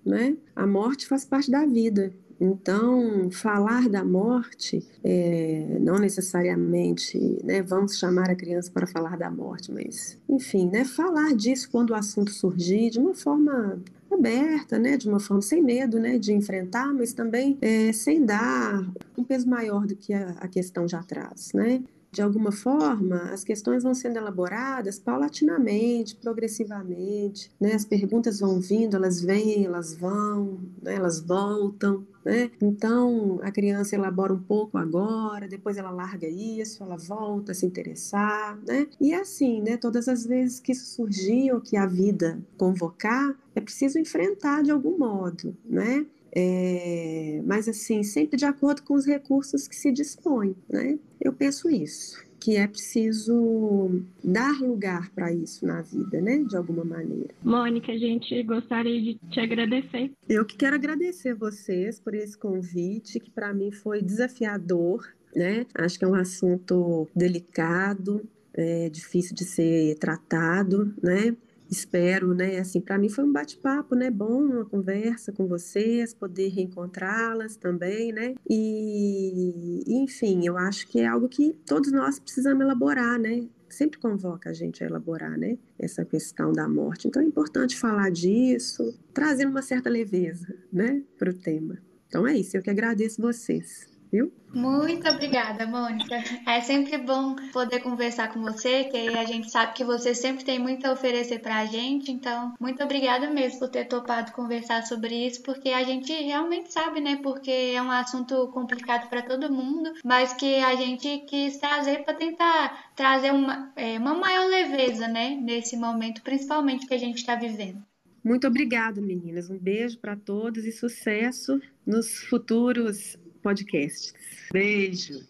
né? 0.05 0.37
A 0.55 0.67
morte 0.67 1.07
faz 1.07 1.25
parte 1.25 1.51
da 1.51 1.65
vida. 1.65 2.13
Então, 2.41 3.31
falar 3.31 3.87
da 3.87 4.03
morte, 4.03 4.83
é, 5.05 5.79
não 5.79 5.99
necessariamente, 5.99 7.19
né, 7.45 7.61
vamos 7.61 7.99
chamar 7.99 8.31
a 8.31 8.35
criança 8.35 8.73
para 8.73 8.87
falar 8.87 9.19
da 9.19 9.31
morte, 9.31 9.71
mas, 9.71 10.19
enfim, 10.27 10.67
né, 10.67 10.87
falar 10.87 11.35
disso 11.35 11.69
quando 11.71 11.91
o 11.91 11.95
assunto 11.95 12.31
surgir 12.31 12.89
de 12.89 12.99
uma 12.99 13.15
forma 13.15 13.79
aberta, 14.15 14.79
né, 14.79 14.97
de 14.97 15.09
uma 15.09 15.21
forma 15.21 15.43
sem 15.43 15.63
medo, 15.63 15.99
né, 15.99 16.19
de 16.19 16.33
enfrentar, 16.33 16.93
mas 16.93 17.13
também 17.13 17.57
é, 17.61 17.93
sem 17.93 18.25
dar 18.25 18.85
um 19.17 19.25
peso 19.25 19.49
maior 19.49 19.87
do 19.87 19.97
que 19.97 20.13
a, 20.13 20.31
a 20.41 20.49
questão 20.49 20.89
já 20.89 21.03
traz, 21.03 21.53
né 21.53 21.83
de 22.13 22.21
alguma 22.21 22.51
forma, 22.51 23.31
as 23.33 23.45
questões 23.45 23.85
vão 23.85 23.95
sendo 23.95 24.17
elaboradas 24.17 24.99
paulatinamente, 24.99 26.17
progressivamente, 26.17 27.51
né? 27.61 27.75
As 27.75 27.85
perguntas 27.85 28.41
vão 28.41 28.61
vindo, 28.61 28.97
elas 28.97 29.21
vêm, 29.21 29.65
elas 29.65 29.95
vão, 29.95 30.59
né? 30.83 30.95
elas 30.95 31.21
voltam, 31.21 32.05
né? 32.25 32.51
Então, 32.61 33.39
a 33.43 33.53
criança 33.53 33.95
elabora 33.95 34.33
um 34.33 34.43
pouco 34.43 34.77
agora, 34.77 35.47
depois 35.47 35.77
ela 35.77 35.91
larga 35.91 36.27
isso, 36.27 36.83
ela 36.83 36.97
volta 36.97 37.53
a 37.53 37.55
se 37.55 37.65
interessar, 37.65 38.59
né? 38.67 38.89
E 39.01 39.13
é 39.13 39.21
assim, 39.21 39.61
né? 39.63 39.77
Todas 39.77 40.09
as 40.09 40.27
vezes 40.27 40.59
que 40.59 40.73
isso 40.73 40.87
surgir 40.87 41.53
ou 41.53 41.61
que 41.61 41.77
a 41.77 41.87
vida 41.87 42.43
convocar, 42.57 43.35
é 43.55 43.61
preciso 43.61 43.99
enfrentar 43.99 44.63
de 44.63 44.71
algum 44.71 44.99
modo, 44.99 45.57
né? 45.65 46.05
É, 46.35 47.41
mas 47.45 47.69
assim, 47.69 48.03
sempre 48.03 48.37
de 48.37 48.45
acordo 48.45 48.83
com 48.83 48.95
os 48.95 49.07
recursos 49.07 49.67
que 49.67 49.77
se 49.77 49.91
dispõe, 49.91 50.55
né? 50.69 50.99
Eu 51.21 51.33
penso 51.33 51.69
isso, 51.69 52.25
que 52.39 52.57
é 52.57 52.67
preciso 52.67 54.03
dar 54.23 54.61
lugar 54.61 55.11
para 55.11 55.33
isso 55.33 55.67
na 55.67 55.83
vida, 55.83 56.21
né? 56.21 56.39
De 56.39 56.57
alguma 56.57 56.85
maneira. 56.85 57.35
Mônica, 57.43 57.93
a 57.93 57.99
gente 57.99 58.43
gostaria 58.45 59.01
de 59.03 59.19
te 59.31 59.41
agradecer. 59.41 60.13
Eu 60.29 60.45
que 60.45 60.57
quero 60.57 60.77
agradecer 60.77 61.35
vocês 61.35 62.01
por 62.01 62.15
esse 62.15 62.37
convite, 62.37 63.21
que 63.21 63.31
para 63.31 63.53
mim 63.53 63.71
foi 63.71 64.01
desafiador, 64.01 65.07
né? 65.35 65.67
Acho 65.75 65.99
que 65.99 66.05
é 66.05 66.09
um 66.09 66.15
assunto 66.15 67.09
delicado, 67.15 68.23
é 68.55 68.89
difícil 68.89 69.35
de 69.35 69.45
ser 69.45 69.97
tratado, 69.99 70.93
né? 71.03 71.37
Espero, 71.71 72.35
né? 72.35 72.59
Assim, 72.59 72.81
para 72.81 72.99
mim 72.99 73.09
foi 73.09 73.25
um 73.25 73.33
bate-papo, 73.33 73.95
né? 73.95 74.11
Bom, 74.11 74.43
uma 74.43 74.65
conversa 74.65 75.33
com 75.33 75.47
vocês, 75.47 76.13
poder 76.13 76.49
reencontrá-las 76.49 77.57
também, 77.57 78.13
né? 78.13 78.35
E, 78.49 79.85
enfim, 79.87 80.47
eu 80.47 80.59
acho 80.59 80.89
que 80.89 81.01
é 81.01 81.07
algo 81.07 81.29
que 81.29 81.55
todos 81.67 81.93
nós 81.93 82.19
precisamos 82.19 82.63
elaborar, 82.63 83.19
né? 83.19 83.47
Sempre 83.69 84.01
convoca 84.01 84.51
a 84.51 84.53
gente 84.53 84.83
a 84.83 84.87
elaborar, 84.87 85.39
né? 85.39 85.57
Essa 85.79 86.05
questão 86.05 86.53
da 86.53 86.69
morte. 86.69 87.07
Então 87.07 87.23
é 87.23 87.25
importante 87.25 87.79
falar 87.79 88.11
disso, 88.11 88.93
trazendo 89.15 89.51
uma 89.51 89.63
certa 89.63 89.89
leveza, 89.89 90.55
né? 90.73 91.03
Para 91.17 91.31
o 91.31 91.35
tema. 91.35 91.79
Então 92.09 92.27
é 92.27 92.37
isso. 92.37 92.57
Eu 92.57 92.63
que 92.63 92.71
agradeço 92.71 93.23
vocês 93.23 93.90
viu? 94.11 94.33
Muito 94.53 95.09
obrigada, 95.09 95.67
Mônica. 95.67 96.17
É 96.47 96.61
sempre 96.61 96.99
bom 96.99 97.37
poder 97.53 97.81
conversar 97.81 98.33
com 98.33 98.41
você, 98.41 98.85
que 98.85 98.97
a 98.97 99.25
gente 99.25 99.49
sabe 99.49 99.75
que 99.75 99.85
você 99.85 100.13
sempre 100.15 100.45
tem 100.45 100.59
muito 100.59 100.85
a 100.87 100.93
oferecer 100.93 101.39
para 101.39 101.59
a 101.59 101.67
gente. 101.67 102.11
Então, 102.11 102.55
muito 102.59 102.83
obrigada 102.83 103.31
mesmo 103.31 103.61
por 103.61 103.69
ter 103.69 103.85
topado 103.85 104.33
conversar 104.33 104.83
sobre 104.83 105.15
isso, 105.27 105.43
porque 105.43 105.69
a 105.69 105.85
gente 105.85 106.13
realmente 106.13 106.73
sabe, 106.73 107.01
né? 107.01 107.21
Porque 107.23 107.51
é 107.51 107.81
um 107.81 107.91
assunto 107.91 108.49
complicado 108.49 109.09
para 109.09 109.23
todo 109.23 109.53
mundo, 109.53 109.93
mas 110.05 110.33
que 110.33 110.57
a 110.57 110.75
gente 110.75 111.19
quis 111.29 111.59
trazer 111.59 112.05
para 112.05 112.15
tentar 112.15 112.91
trazer 112.97 113.33
uma, 113.33 113.73
é, 113.77 113.99
uma 113.99 114.15
maior 114.15 114.49
leveza, 114.49 115.07
né? 115.07 115.39
Nesse 115.41 115.77
momento, 115.77 116.23
principalmente 116.23 116.87
que 116.87 116.95
a 116.95 116.99
gente 116.99 117.19
está 117.19 117.37
vivendo. 117.37 117.83
Muito 118.23 118.47
obrigada, 118.47 119.01
meninas. 119.01 119.49
Um 119.49 119.59
beijo 119.59 119.99
para 119.99 120.15
todos 120.17 120.65
e 120.65 120.73
sucesso 120.73 121.61
nos 121.87 122.19
futuros 122.25 123.17
podcasts. 123.41 124.13
Beijo. 124.53 125.30